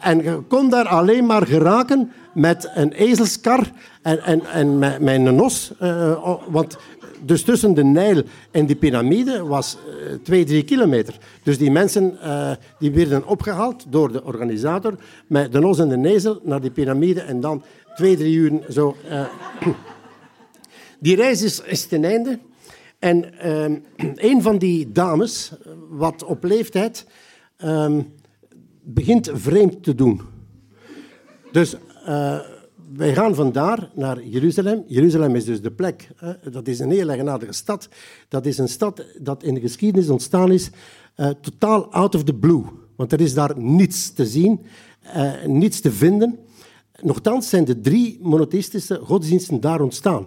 en 0.00 0.22
je 0.22 0.42
kon 0.48 0.70
daar 0.70 0.88
alleen 0.88 1.26
maar 1.26 1.46
geraken 1.46 2.12
met 2.34 2.70
een 2.74 2.92
ezelskar 2.92 3.72
en, 4.02 4.22
en, 4.22 4.46
en 4.46 4.78
met, 4.78 5.20
nos. 5.20 5.72
Uh, 5.82 6.34
want 6.48 6.76
dus 7.24 7.42
tussen 7.42 7.74
de 7.74 7.84
Nijl 7.84 8.22
en 8.50 8.66
die 8.66 8.76
piramide 8.76 9.44
was 9.44 9.76
uh, 9.88 10.14
twee, 10.22 10.44
drie 10.44 10.64
kilometer. 10.64 11.18
Dus 11.42 11.58
die 11.58 11.70
mensen 11.70 12.18
uh, 12.22 12.50
die 12.78 12.90
werden 12.90 13.26
opgehaald 13.26 13.84
door 13.88 14.12
de 14.12 14.24
organisator 14.24 14.94
met 15.26 15.52
de 15.52 15.58
nos 15.58 15.78
en 15.78 16.02
de 16.02 16.08
ezel 16.08 16.40
naar 16.42 16.60
die 16.60 16.70
piramide 16.70 17.20
en 17.20 17.40
dan 17.40 17.62
twee, 17.94 18.16
drie 18.16 18.34
uur 18.34 18.60
zo. 18.70 18.96
Die 20.98 21.16
reis 21.16 21.42
is, 21.42 21.60
is 21.60 21.86
ten 21.86 22.04
einde. 22.04 22.38
En 22.98 23.24
een 24.30 24.42
van 24.42 24.58
die 24.58 24.92
dames, 24.92 25.52
wat 25.88 26.24
op 26.24 26.44
leeftijd... 26.44 27.06
Um, 27.64 28.14
begint 28.86 29.30
vreemd 29.32 29.82
te 29.82 29.94
doen. 29.94 30.20
Dus 31.52 31.76
wij 32.96 33.14
gaan 33.14 33.34
vandaar 33.34 33.90
naar 33.94 34.24
Jeruzalem. 34.24 34.84
Jeruzalem 34.86 35.36
is 35.36 35.44
dus 35.44 35.60
de 35.60 35.70
plek. 35.70 36.08
Hè. 36.16 36.50
Dat 36.50 36.68
is 36.68 36.78
een 36.78 36.90
heel 36.90 37.08
eigenaardige 37.08 37.52
stad. 37.52 37.88
Dat 38.28 38.46
is 38.46 38.58
een 38.58 38.68
stad 38.68 39.04
dat 39.18 39.42
in 39.42 39.54
de 39.54 39.60
geschiedenis 39.60 40.08
ontstaan 40.08 40.52
is 40.52 40.70
uh, 41.16 41.30
totaal 41.40 41.92
out 41.92 42.14
of 42.14 42.24
the 42.24 42.34
blue. 42.34 42.62
Want 42.96 43.12
er 43.12 43.20
is 43.20 43.34
daar 43.34 43.58
niets 43.58 44.12
te 44.12 44.26
zien, 44.26 44.60
uh, 45.16 45.44
niets 45.44 45.80
te 45.80 45.92
vinden. 45.92 46.38
Nochtans 47.00 47.48
zijn 47.48 47.64
de 47.64 47.80
drie 47.80 48.18
monotheïstische 48.22 49.00
godsdiensten 49.02 49.60
daar 49.60 49.80
ontstaan. 49.80 50.26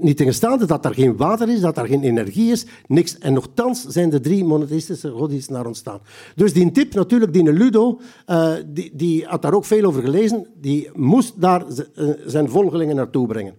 Niet 0.00 0.16
tegenstaande 0.16 0.66
dat 0.66 0.84
er 0.84 0.94
geen 0.94 1.16
water 1.16 1.48
is, 1.48 1.60
dat 1.60 1.78
er 1.78 1.86
geen 1.86 2.02
energie 2.02 2.50
is, 2.50 2.66
niks. 2.86 3.18
En 3.18 3.32
nogthans 3.32 3.84
zijn 3.84 4.10
de 4.10 4.20
drie 4.20 4.44
monotheïstische 4.44 5.10
godsdiensten 5.10 5.54
naar 5.54 5.66
ontstaan. 5.66 6.00
Dus 6.34 6.52
die 6.52 6.70
tip, 6.70 6.94
natuurlijk, 6.94 7.32
die 7.32 7.52
Ludo, 7.52 8.00
uh, 8.26 8.54
die, 8.66 8.90
die, 8.94 9.24
had 9.24 9.42
daar 9.42 9.54
ook 9.54 9.64
veel 9.64 9.84
over 9.84 10.02
gelezen, 10.02 10.46
die 10.60 10.90
moest 10.94 11.40
daar 11.40 11.66
eh, 11.66 12.08
zijn 12.26 12.48
volgelingen 12.48 12.96
naartoe 12.96 13.26
brengen. 13.26 13.54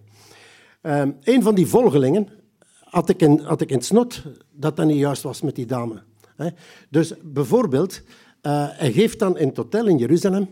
Uh, 0.82 1.02
een 1.22 1.42
van 1.42 1.54
die 1.54 1.66
volgelingen 1.66 2.28
had 2.80 3.08
ik, 3.08 3.22
in, 3.22 3.40
had 3.40 3.60
ik 3.60 3.70
in 3.70 3.76
het 3.76 3.84
snot 3.84 4.22
dat 4.52 4.76
dat 4.76 4.86
niet 4.86 4.98
juist 4.98 5.22
was 5.22 5.40
met 5.40 5.54
die 5.54 5.66
dame. 5.66 6.02
Dus 6.90 7.14
bijvoorbeeld, 7.22 8.02
hij 8.40 8.92
geeft 8.92 9.18
dan 9.18 9.38
in 9.38 9.48
het 9.48 9.56
hotel 9.56 9.86
in 9.86 9.96
Jeruzalem 9.96 10.48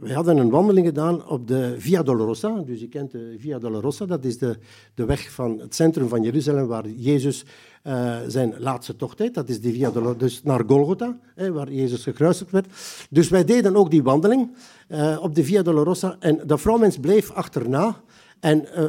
we 0.00 0.12
hadden 0.12 0.36
een 0.36 0.50
wandeling 0.50 0.86
gedaan 0.86 1.28
op 1.28 1.48
de 1.48 1.74
Via 1.78 2.02
Dolorosa. 2.02 2.62
Dus 2.66 2.80
je 2.80 2.88
kent 2.88 3.10
de 3.10 3.36
Via 3.38 3.58
Dolorosa, 3.58 4.06
dat 4.06 4.24
is 4.24 4.38
de, 4.38 4.56
de 4.94 5.04
weg 5.04 5.30
van 5.30 5.58
het 5.58 5.74
centrum 5.74 6.08
van 6.08 6.22
Jeruzalem 6.22 6.66
waar 6.66 6.88
Jezus 6.88 7.44
uh, 7.84 8.16
zijn 8.26 8.54
laatste 8.58 8.96
tocht 8.96 9.18
deed. 9.18 9.34
Dat 9.34 9.48
is 9.48 9.60
de 9.60 9.72
Via 9.72 9.90
Dolorosa, 9.90 10.18
dus 10.18 10.42
naar 10.42 10.62
Golgotha, 10.66 11.18
hè, 11.34 11.52
waar 11.52 11.72
Jezus 11.72 12.02
gekruisigd 12.02 12.50
werd. 12.50 12.66
Dus 13.10 13.28
wij 13.28 13.44
deden 13.44 13.76
ook 13.76 13.90
die 13.90 14.02
wandeling 14.02 14.56
uh, 14.88 15.18
op 15.22 15.34
de 15.34 15.44
Via 15.44 15.62
Dolorosa. 15.62 16.16
En 16.18 16.40
dat 16.46 16.60
vrouwmens 16.60 16.98
bleef 16.98 17.30
achterna 17.30 18.00
en 18.40 18.64
uh, 18.76 18.84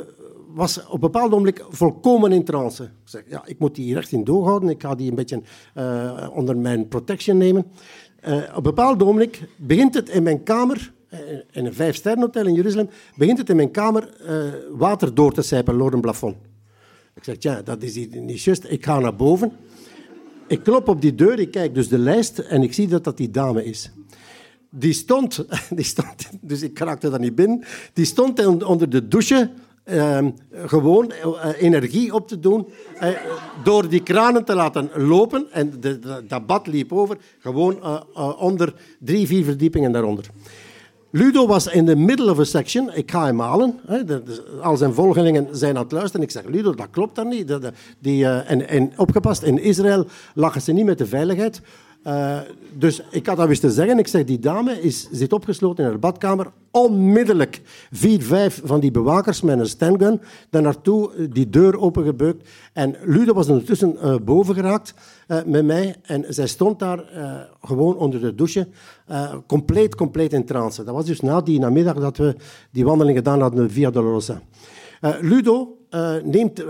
was 0.54 0.86
op 0.86 0.94
een 0.94 1.00
bepaald 1.00 1.32
moment 1.32 1.64
volkomen 1.70 2.32
in 2.32 2.44
trance. 2.44 2.84
Ik 2.84 2.90
zeg, 3.04 3.24
ja, 3.28 3.42
ik 3.46 3.60
moet 3.60 3.76
die 3.76 3.94
recht 3.94 4.12
in 4.12 4.24
doorhouden. 4.24 4.70
Ik 4.70 4.82
ga 4.82 4.96
die 4.96 5.10
een 5.10 5.16
beetje 5.16 5.42
onder 6.34 6.58
mijn 6.58 6.88
protection 6.88 7.38
nemen. 7.38 7.66
op 8.24 8.56
een 8.56 8.64
bepaald 8.64 9.04
ogenblik 9.04 9.48
begint 9.56 9.94
het 9.94 10.10
in 10.10 10.24
mijn 10.24 10.44
kamer 10.44 10.96
in 11.52 11.66
een 11.66 11.74
vijfsterrenhotel 11.74 12.46
in 12.46 12.54
Jeruzalem, 12.54 12.90
begint 13.16 13.38
het 13.38 13.50
in 13.50 13.56
mijn 13.56 13.72
kamer 13.72 14.10
uh, 14.22 14.54
water 14.72 15.14
door 15.14 15.34
te 15.34 15.42
sijpen 15.42 15.78
door 15.78 15.94
een 15.94 16.02
plafond. 16.02 16.36
Ik 17.16 17.24
zeg, 17.24 17.36
ja, 17.40 17.62
dat 17.62 17.84
is 17.84 17.96
niet 18.10 18.44
juist. 18.44 18.66
Ik 18.68 18.86
ga 18.86 19.00
naar 19.00 19.16
boven. 19.16 19.52
Ik 20.48 20.64
klop 20.64 20.88
op 20.88 21.02
die 21.02 21.16
deur, 21.16 21.40
ik 21.40 21.52
kijk 21.52 21.76
dus 21.76 21.88
de 21.88 21.98
lijst 21.98 22.40
en 22.40 22.64
ik 22.64 22.74
zie 22.74 22.88
dat 22.88 23.04
dat 23.04 23.18
die 23.18 23.32
dame 23.32 23.66
is. 23.66 23.92
Die 24.70 24.94
stond, 24.94 25.46
die 25.76 25.86
stond 25.86 26.30
dus 26.42 26.62
ik 26.62 26.80
raakte 26.80 27.10
daar 27.10 27.20
niet 27.20 27.36
binnen, 27.36 27.64
die 27.94 28.06
stond 28.06 28.64
onder 28.64 28.90
de 28.90 29.08
douche 29.08 29.50
uh, 29.86 30.26
gewoon 30.52 31.12
uh, 31.26 31.62
energie 31.62 32.14
op 32.14 32.28
te 32.28 32.40
doen 32.40 32.68
uh, 33.02 33.10
door 33.64 33.90
die 33.90 34.04
kranen 34.04 34.46
te 34.46 34.56
laten 34.56 34.90
lopen. 34.96 35.48
En 35.52 35.80
de, 35.80 36.00
de, 36.00 36.24
dat 36.28 36.46
bad 36.46 36.68
liep 36.68 36.94
over, 36.94 37.18
gewoon 37.40 38.06
onder 38.38 38.74
drie, 39.00 39.28
vier 39.28 39.44
verdiepingen 39.44 39.92
daaronder. 39.92 40.26
Ludo 41.18 41.48
was 41.48 41.68
in 41.68 41.86
de 41.86 41.96
middle 41.96 42.32
of 42.32 42.40
a 42.40 42.44
section. 42.44 42.92
Ik 42.94 43.12
ga 43.12 43.26
hem 43.26 43.40
halen. 43.40 43.80
Al 44.62 44.78
zijn 44.78 44.94
volgelingen 44.94 45.48
zijn 45.52 45.76
aan 45.78 45.84
het 45.84 45.92
luisteren. 45.92 46.22
Ik 46.26 46.32
zeg, 46.32 46.44
Ludo, 46.46 46.74
dat 46.74 46.88
klopt 46.92 47.16
dan 47.16 47.28
niet. 47.28 47.58
Die, 48.00 48.24
uh, 48.24 48.52
en, 48.52 48.68
en 48.68 48.92
opgepast, 48.98 49.44
in 49.44 49.60
Israël 49.60 50.06
lachen 50.34 50.62
ze 50.62 50.72
niet 50.72 50.86
met 50.86 50.98
de 50.98 51.06
veiligheid. 51.06 51.62
Uh, 52.08 52.40
dus 52.74 53.02
ik 53.12 53.28
had 53.28 53.38
dat 53.38 53.48
wist 53.48 53.62
te 53.62 53.72
zeggen. 53.72 54.00
Ik 54.00 54.08
zeg, 54.08 54.24
die 54.24 54.40
dame 54.40 54.82
is, 54.82 55.08
zit 55.12 55.34
opgesloten 55.34 55.84
in 55.84 55.90
haar 55.90 56.00
badkamer. 56.00 56.48
Onmiddellijk 56.72 57.62
vier, 57.92 58.22
vijf 58.22 58.62
van 58.64 58.80
die 58.80 58.92
bewakers 58.92 59.42
met 59.42 59.60
een 59.60 59.68
standgun 59.68 60.22
daar 60.50 60.62
naartoe, 60.62 61.14
eh, 61.14 61.26
die 61.30 61.50
deur 61.50 61.80
opengebeukt. 61.80 62.50
En 62.74 62.96
Ludo 63.04 63.34
was 63.34 63.48
ondertussen 63.48 63.98
uh, 64.04 64.16
boven 64.24 64.56
geraakt 64.56 64.94
met 65.46 65.66
mij. 65.66 65.96
En 66.04 66.26
zij 66.28 66.48
stond 66.48 66.80
daar 66.80 67.04
gewoon 67.62 67.96
onder 67.98 68.22
de 68.22 68.36
douche, 68.36 68.68
compleet, 69.48 69.96
compleet 69.96 70.34
in 70.34 70.46
trance. 70.46 70.84
Dat 70.84 70.96
was 70.96 71.06
dus 71.06 71.22
na 71.22 71.42
die 71.42 71.60
namiddag 71.60 71.96
dat 71.96 72.18
we 72.18 72.36
die 72.72 72.86
wandeling 72.86 73.18
gedaan 73.18 73.42
hadden 73.42 73.72
via 73.72 73.92
Dolorosa. 73.92 74.42
Ludo 75.22 75.78
neemt, 76.24 76.64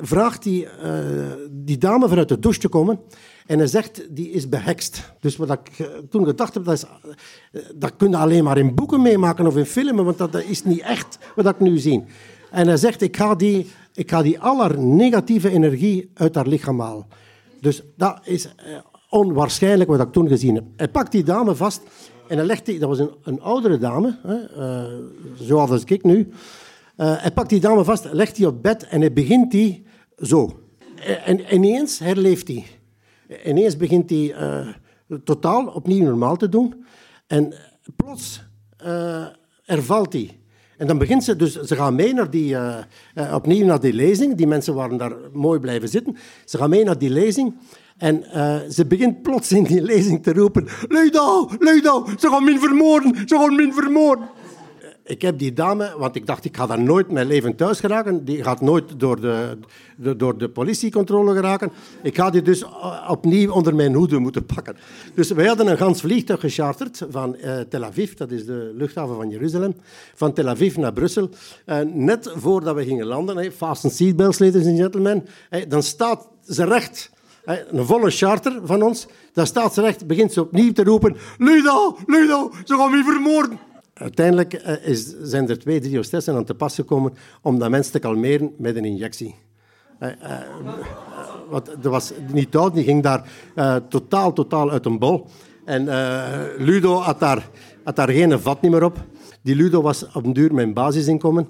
vraagt 0.00 0.42
die, 0.42 0.68
die 1.50 1.78
dame 1.78 2.08
vanuit 2.08 2.28
de 2.28 2.38
douche 2.38 2.60
te 2.60 2.68
komen. 2.68 2.98
En 3.46 3.58
hij 3.58 3.66
zegt, 3.66 4.06
die 4.10 4.30
is 4.30 4.48
behekst. 4.48 5.12
Dus 5.20 5.36
wat 5.36 5.50
ik 5.50 5.78
eh, 5.78 5.86
toen 6.10 6.24
gedacht 6.24 6.54
heb, 6.54 6.64
dat, 6.64 6.74
is, 6.74 6.84
eh, 6.84 7.62
dat 7.74 7.92
kun 7.96 8.10
je 8.10 8.16
alleen 8.16 8.44
maar 8.44 8.58
in 8.58 8.74
boeken 8.74 9.02
meemaken 9.02 9.46
of 9.46 9.56
in 9.56 9.66
filmen, 9.66 10.04
want 10.04 10.18
dat 10.18 10.42
is 10.42 10.64
niet 10.64 10.80
echt 10.80 11.18
wat 11.34 11.46
ik 11.46 11.60
nu 11.60 11.78
zie. 11.78 12.04
En 12.50 12.66
hij 12.66 12.76
zegt, 12.76 13.02
ik 13.02 13.16
ga 13.16 13.34
die, 13.34 13.70
ik 13.94 14.10
ga 14.10 14.22
die 14.22 14.40
allernegatieve 14.40 15.50
energie 15.50 16.10
uit 16.14 16.34
haar 16.34 16.46
lichaam 16.46 16.80
halen. 16.80 17.06
Dus 17.60 17.82
dat 17.96 18.20
is 18.22 18.46
eh, 18.46 18.54
onwaarschijnlijk 19.10 19.90
wat 19.90 20.00
ik 20.00 20.12
toen 20.12 20.28
gezien 20.28 20.54
heb. 20.54 20.64
Hij 20.76 20.88
pakt 20.88 21.12
die 21.12 21.24
dame 21.24 21.54
vast 21.54 21.80
en 22.28 22.36
hij 22.36 22.46
legt 22.46 22.66
die, 22.66 22.78
dat 22.78 22.88
was 22.88 22.98
een, 22.98 23.10
een 23.22 23.40
oudere 23.40 23.78
dame, 23.78 24.18
hè, 24.22 24.38
zoals 25.34 25.84
ik 25.84 26.02
nu. 26.02 26.28
Hij 26.96 27.30
pakt 27.30 27.48
die 27.48 27.60
dame 27.60 27.84
vast, 27.84 28.12
legt 28.12 28.36
die 28.36 28.46
op 28.46 28.62
bed 28.62 28.86
en 28.86 29.00
hij 29.00 29.12
begint 29.12 29.50
die 29.50 29.86
zo. 30.18 30.60
En, 31.24 31.44
en 31.44 31.54
ineens 31.54 31.98
herleeft 31.98 32.48
hij. 32.48 32.64
Ineens 33.44 33.76
begint 33.76 34.10
hij 34.10 34.34
uh, 34.40 34.68
totaal 35.24 35.66
opnieuw 35.66 36.04
normaal 36.04 36.36
te 36.36 36.48
doen. 36.48 36.84
En 37.26 37.54
plots 37.96 38.42
uh, 38.86 39.26
ervalt 39.64 40.12
hij. 40.12 40.40
En 40.76 40.86
dan 40.86 40.98
begint 40.98 41.24
ze, 41.24 41.36
dus 41.36 41.60
ze 41.60 41.76
gaan 41.76 41.94
mee 41.94 42.14
naar 42.14 42.30
die, 42.30 42.54
uh, 42.54 42.78
opnieuw 43.34 43.66
naar 43.66 43.80
die 43.80 43.92
lezing. 43.92 44.34
Die 44.34 44.46
mensen 44.46 44.74
waren 44.74 44.96
daar 44.96 45.12
mooi 45.32 45.60
blijven 45.60 45.88
zitten. 45.88 46.16
Ze 46.44 46.58
gaan 46.58 46.70
mee 46.70 46.84
naar 46.84 46.98
die 46.98 47.10
lezing. 47.10 47.54
En 47.96 48.24
ze 48.72 48.86
begint 48.86 49.22
plots 49.22 49.52
in 49.52 49.64
die 49.64 49.82
lezing 49.92 50.22
te 50.22 50.32
roepen: 50.32 50.66
Luido, 50.88 51.50
Luido, 51.58 52.06
ze 52.18 52.28
gaan 52.28 52.44
min 52.44 52.58
vermoorden, 52.60 53.28
ze 53.28 53.36
gaan 53.36 53.54
min 53.54 53.72
vermoorden. 53.72 54.28
Ik 55.06 55.22
heb 55.22 55.38
die 55.38 55.52
dame, 55.52 55.94
want 55.98 56.16
ik 56.16 56.26
dacht, 56.26 56.44
ik 56.44 56.56
ga 56.56 56.66
daar 56.66 56.80
nooit 56.80 57.10
mijn 57.10 57.26
leven 57.26 57.56
thuis 57.56 57.80
geraken. 57.80 58.24
Die 58.24 58.42
gaat 58.42 58.60
nooit 58.60 59.00
door 59.00 59.20
de, 59.20 59.58
door 60.16 60.38
de 60.38 60.48
politiecontrole 60.48 61.34
geraken. 61.34 61.72
Ik 62.02 62.16
ga 62.16 62.30
die 62.30 62.42
dus 62.42 62.62
eh, 62.62 63.06
opnieuw 63.10 63.52
onder 63.52 63.74
mijn 63.74 63.94
hoede 63.94 64.18
moeten 64.18 64.46
pakken. 64.46 64.76
Dus 65.14 65.30
wij 65.30 65.46
hadden 65.46 65.66
een 65.66 65.76
gans 65.76 66.00
vliegtuig 66.00 66.40
gecharterd 66.40 67.02
van 67.10 67.36
uh, 67.36 67.60
Tel 67.60 67.84
Aviv, 67.84 68.14
dat 68.14 68.30
is 68.30 68.46
de 68.46 68.72
luchthaven 68.74 69.16
van 69.16 69.30
Jeruzalem, 69.30 69.74
van 70.14 70.32
Tel 70.32 70.48
Aviv 70.48 70.76
naar 70.76 70.92
Brussel. 70.92 71.30
Uh, 71.66 71.78
net 71.80 72.32
voordat 72.36 72.74
we 72.74 72.84
gingen 72.84 73.06
landen, 73.06 73.36
hey, 73.36 73.52
fasten 73.52 73.90
seatbelts, 73.90 74.38
ladies 74.38 74.66
and 74.66 74.78
gentlemen, 74.78 75.26
dan 75.68 75.82
staat 75.82 76.28
ze 76.48 76.64
recht 76.64 77.10
een 77.44 77.86
volle 77.86 78.10
charter 78.10 78.60
van 78.64 78.82
ons. 78.82 79.06
Dan 79.32 79.46
staat 79.46 79.74
ze 79.74 79.80
recht, 79.80 80.06
begint 80.06 80.32
ze 80.32 80.40
opnieuw 80.40 80.72
te 80.72 80.84
roepen: 80.84 81.16
Ludo, 81.38 81.96
Ludo, 82.06 82.52
ze 82.64 82.76
gaan 82.76 82.90
me 82.90 83.02
vermoorden. 83.04 83.58
Uiteindelijk 83.98 84.62
uh, 84.66 84.86
is, 84.86 85.14
zijn 85.22 85.48
er 85.48 85.58
twee, 85.58 85.80
drie 85.80 85.96
hostessen 85.96 86.34
aan 86.34 86.44
te 86.44 86.54
pas 86.54 86.74
gekomen 86.74 87.14
om 87.42 87.58
dat 87.58 87.70
mensen 87.70 87.92
te 87.92 87.98
kalmeren 87.98 88.52
met 88.58 88.76
een 88.76 88.84
injectie. 88.84 89.34
Uh, 90.00 90.10
wat, 91.48 91.68
er 91.82 91.90
was 91.90 92.12
niet 92.32 92.56
oud, 92.56 92.74
die 92.74 92.84
ging 92.84 93.02
daar 93.02 93.28
totaal, 93.88 94.32
totaal 94.32 94.70
uit 94.70 94.86
een 94.86 94.98
bol. 94.98 95.26
En 95.64 95.84
Ludo 96.58 96.94
had 96.94 97.20
daar, 97.20 97.48
had 97.84 97.96
daar 97.96 98.08
geen 98.08 98.40
vat 98.40 98.62
meer 98.62 98.84
op. 98.84 99.04
Die 99.42 99.54
Ludo 99.56 99.82
was 99.82 100.12
op 100.12 100.24
een 100.24 100.32
duur 100.32 100.54
mijn 100.54 100.74
basisinkomen. 100.74 101.48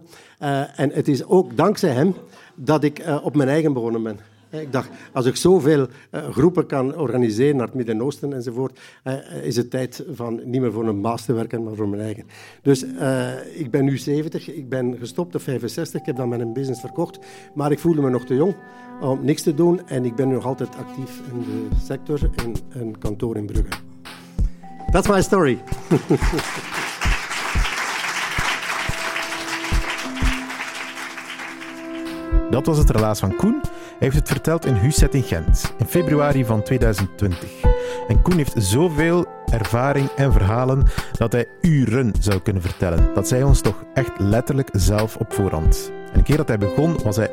en 0.77 0.91
het 0.91 1.09
is 1.09 1.25
ook 1.25 1.57
dankzij 1.57 1.91
hem 1.91 2.15
dat 2.55 2.85
ik 2.85 3.05
op 3.23 3.37
mijn 3.37 3.49
eigen 3.49 3.73
begonnen 3.73 4.03
ben. 4.03 4.36
Ik 4.61 4.73
dacht, 4.73 4.91
als 5.13 5.27
ik 5.27 5.37
zoveel 5.37 5.87
uh, 6.11 6.29
groepen 6.31 6.67
kan 6.67 6.97
organiseren 6.97 7.57
naar 7.57 7.67
het 7.67 7.75
Midden-Oosten 7.75 8.33
enzovoort, 8.33 8.81
uh, 9.05 9.45
is 9.45 9.57
het 9.57 9.71
tijd 9.71 10.05
van 10.13 10.41
niet 10.45 10.61
meer 10.61 10.73
voor 10.73 10.89
een 10.89 11.01
baas 11.01 11.25
te 11.25 11.33
werken, 11.33 11.65
maar 11.65 11.75
voor 11.75 11.89
mijn 11.89 12.03
eigen. 12.03 12.25
Dus 12.63 12.85
ik 13.55 13.71
ben 13.71 13.85
nu 13.85 13.99
70, 13.99 14.51
ik 14.51 14.69
ben 14.69 14.97
gestopt 14.99 15.35
op 15.35 15.41
65, 15.41 16.01
ik 16.01 16.07
heb 16.07 16.17
dan 16.17 16.29
mijn 16.29 16.53
business 16.53 16.81
verkocht, 16.81 17.19
maar 17.55 17.73
ik 17.73 17.79
voelde 17.79 18.03
me 18.03 18.11
nog 18.11 18.25
te 18.25 18.35
jong 18.35 18.55
om 19.01 19.25
niks 19.25 19.43
te 19.43 19.55
doen 19.55 19.89
en 19.89 20.05
ik 20.05 20.15
ben 20.15 20.29
nog 20.29 20.45
altijd 20.45 20.77
actief 20.77 21.21
in 21.33 21.39
de 21.39 21.77
sector 21.85 22.31
in 22.45 22.57
een 22.69 22.99
kantoor 22.99 23.37
in 23.37 23.47
Brugge. 23.47 23.79
That's 24.91 25.09
my 25.09 25.23
story. 25.23 25.59
Dat 32.51 32.67
was 32.67 32.79
het 32.79 32.91
relaas 32.91 33.19
van 33.19 33.37
Koen. 33.37 33.61
Heeft 33.99 34.17
het 34.17 34.29
verteld 34.29 34.67
in 34.67 34.75
Huset 34.75 35.15
in 35.15 35.23
Gent 35.23 35.75
in 35.79 35.87
februari 35.87 36.45
van 36.45 36.63
2020. 36.63 37.51
En 38.09 38.23
Koen 38.23 38.37
heeft 38.37 38.55
zoveel 38.57 39.27
ervaring 39.51 40.09
en 40.17 40.33
verhalen 40.33 40.87
dat 41.13 41.33
hij 41.33 41.47
uren 41.61 42.13
zou 42.21 42.41
kunnen 42.41 42.63
vertellen. 42.63 43.15
Dat 43.15 43.29
zei 43.29 43.43
ons 43.45 43.61
toch 43.61 43.85
echt 43.95 44.13
letterlijk 44.19 44.69
zelf 44.73 45.17
op 45.17 45.33
voorhand. 45.33 45.93
En 46.13 46.19
een 46.19 46.25
keer 46.25 46.37
dat 46.37 46.49
hij 46.49 46.59
begon, 46.59 47.03
was 47.03 47.17
hij 47.17 47.31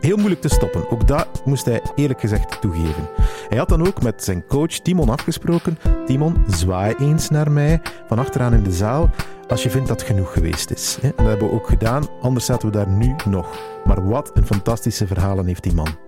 heel 0.00 0.16
moeilijk 0.16 0.40
te 0.40 0.48
stoppen. 0.48 0.90
Ook 0.90 1.08
dat 1.08 1.42
moest 1.44 1.64
hij 1.64 1.82
eerlijk 1.94 2.20
gezegd 2.20 2.60
toegeven. 2.60 3.08
Hij 3.48 3.58
had 3.58 3.68
dan 3.68 3.86
ook 3.86 4.02
met 4.02 4.24
zijn 4.24 4.46
coach 4.46 4.70
Timon 4.70 5.08
afgesproken. 5.08 5.78
Timon, 6.06 6.44
zwaai 6.46 6.94
eens 6.98 7.30
naar 7.30 7.50
mij 7.50 7.80
van 8.06 8.18
achteraan 8.18 8.54
in 8.54 8.62
de 8.62 8.72
zaal 8.72 9.10
als 9.48 9.62
je 9.62 9.70
vindt 9.70 9.88
dat 9.88 10.02
genoeg 10.02 10.32
geweest 10.32 10.70
is. 10.70 10.98
En 11.02 11.12
dat 11.16 11.26
hebben 11.26 11.48
we 11.48 11.54
ook 11.54 11.68
gedaan, 11.68 12.08
anders 12.20 12.44
zaten 12.44 12.68
we 12.68 12.76
daar 12.76 12.88
nu 12.88 13.14
nog. 13.28 13.58
Maar 13.84 14.08
wat 14.08 14.30
een 14.34 14.46
fantastische 14.46 15.06
verhalen 15.06 15.46
heeft 15.46 15.62
die 15.62 15.74
man. 15.74 16.05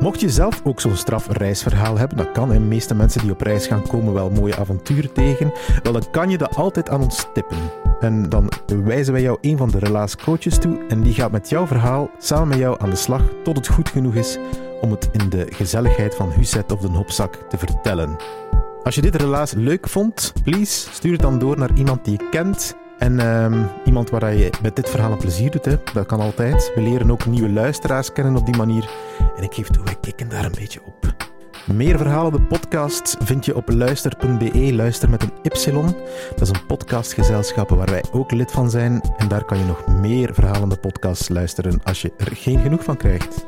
Mocht 0.00 0.20
je 0.20 0.30
zelf 0.30 0.60
ook 0.64 0.80
zo'n 0.80 0.96
straf 0.96 1.28
reisverhaal 1.28 1.98
hebben, 1.98 2.16
dat 2.16 2.32
kan. 2.32 2.48
De 2.48 2.60
meeste 2.60 2.94
mensen 2.94 3.20
die 3.20 3.30
op 3.30 3.40
reis 3.40 3.66
gaan 3.66 3.86
komen 3.86 4.12
wel 4.12 4.30
mooie 4.30 4.56
avonturen 4.56 5.12
tegen. 5.12 5.52
Wel, 5.82 5.92
dan 5.92 6.10
kan 6.10 6.30
je 6.30 6.38
dat 6.38 6.56
altijd 6.56 6.88
aan 6.88 7.02
ons 7.02 7.26
tippen. 7.34 7.56
En 8.00 8.28
dan 8.28 8.50
wijzen 8.84 9.12
wij 9.12 9.22
jou 9.22 9.38
een 9.40 9.56
van 9.56 9.70
de 9.70 9.78
relaas 9.78 10.16
coaches 10.16 10.58
toe 10.58 10.86
en 10.88 11.02
die 11.02 11.14
gaat 11.14 11.30
met 11.30 11.48
jouw 11.48 11.66
verhaal 11.66 12.10
samen 12.18 12.48
met 12.48 12.58
jou 12.58 12.80
aan 12.80 12.90
de 12.90 12.96
slag 12.96 13.22
tot 13.42 13.56
het 13.56 13.68
goed 13.68 13.88
genoeg 13.88 14.14
is 14.14 14.38
om 14.80 14.90
het 14.90 15.08
in 15.12 15.28
de 15.28 15.46
gezelligheid 15.50 16.14
van 16.14 16.30
Huset 16.30 16.72
of 16.72 16.80
de 16.80 16.88
Hopzak 16.88 17.34
te 17.48 17.58
vertellen. 17.58 18.16
Als 18.82 18.94
je 18.94 19.00
dit 19.00 19.14
relaas 19.14 19.52
leuk 19.52 19.88
vond, 19.88 20.32
please 20.44 20.90
stuur 20.92 21.12
het 21.12 21.20
dan 21.20 21.38
door 21.38 21.58
naar 21.58 21.76
iemand 21.76 22.04
die 22.04 22.18
je 22.18 22.28
kent 22.28 22.76
en 22.98 23.26
um, 23.26 23.66
iemand 23.84 24.10
waar 24.10 24.34
je 24.34 24.50
met 24.62 24.76
dit 24.76 24.90
verhaal 24.90 25.12
een 25.12 25.18
plezier 25.18 25.50
doet, 25.50 25.64
hè. 25.64 25.74
dat 25.92 26.06
kan 26.06 26.20
altijd. 26.20 26.72
We 26.74 26.80
leren 26.80 27.10
ook 27.10 27.26
nieuwe 27.26 27.50
luisteraars 27.50 28.12
kennen 28.12 28.36
op 28.36 28.46
die 28.46 28.56
manier. 28.56 28.90
En 29.36 29.42
ik 29.42 29.54
geef 29.54 29.68
toe, 29.68 29.84
wij 29.84 29.96
kikken 30.00 30.28
daar 30.28 30.44
een 30.44 30.54
beetje 30.58 30.80
op. 30.84 31.14
Meer 31.74 31.98
verhalen, 31.98 32.32
de 32.32 32.40
podcast, 32.40 33.16
vind 33.20 33.44
je 33.44 33.56
op 33.56 33.68
luister.be, 33.68 34.74
luister 34.74 35.10
met 35.10 35.22
een 35.22 35.32
Y. 35.42 35.72
Dat 36.30 36.40
is 36.40 36.48
een 36.48 36.66
podcastgezelschap 36.66 37.68
waar 37.68 37.90
wij 37.90 38.04
ook 38.12 38.30
lid 38.30 38.50
van 38.50 38.70
zijn. 38.70 39.00
En 39.16 39.28
daar 39.28 39.44
kan 39.44 39.58
je 39.58 39.64
nog 39.64 39.86
meer 39.86 40.34
verhalende 40.34 40.76
podcasts 40.76 41.28
luisteren 41.28 41.80
als 41.84 42.02
je 42.02 42.12
er 42.16 42.36
geen 42.36 42.60
genoeg 42.60 42.84
van 42.84 42.96
krijgt. 42.96 43.46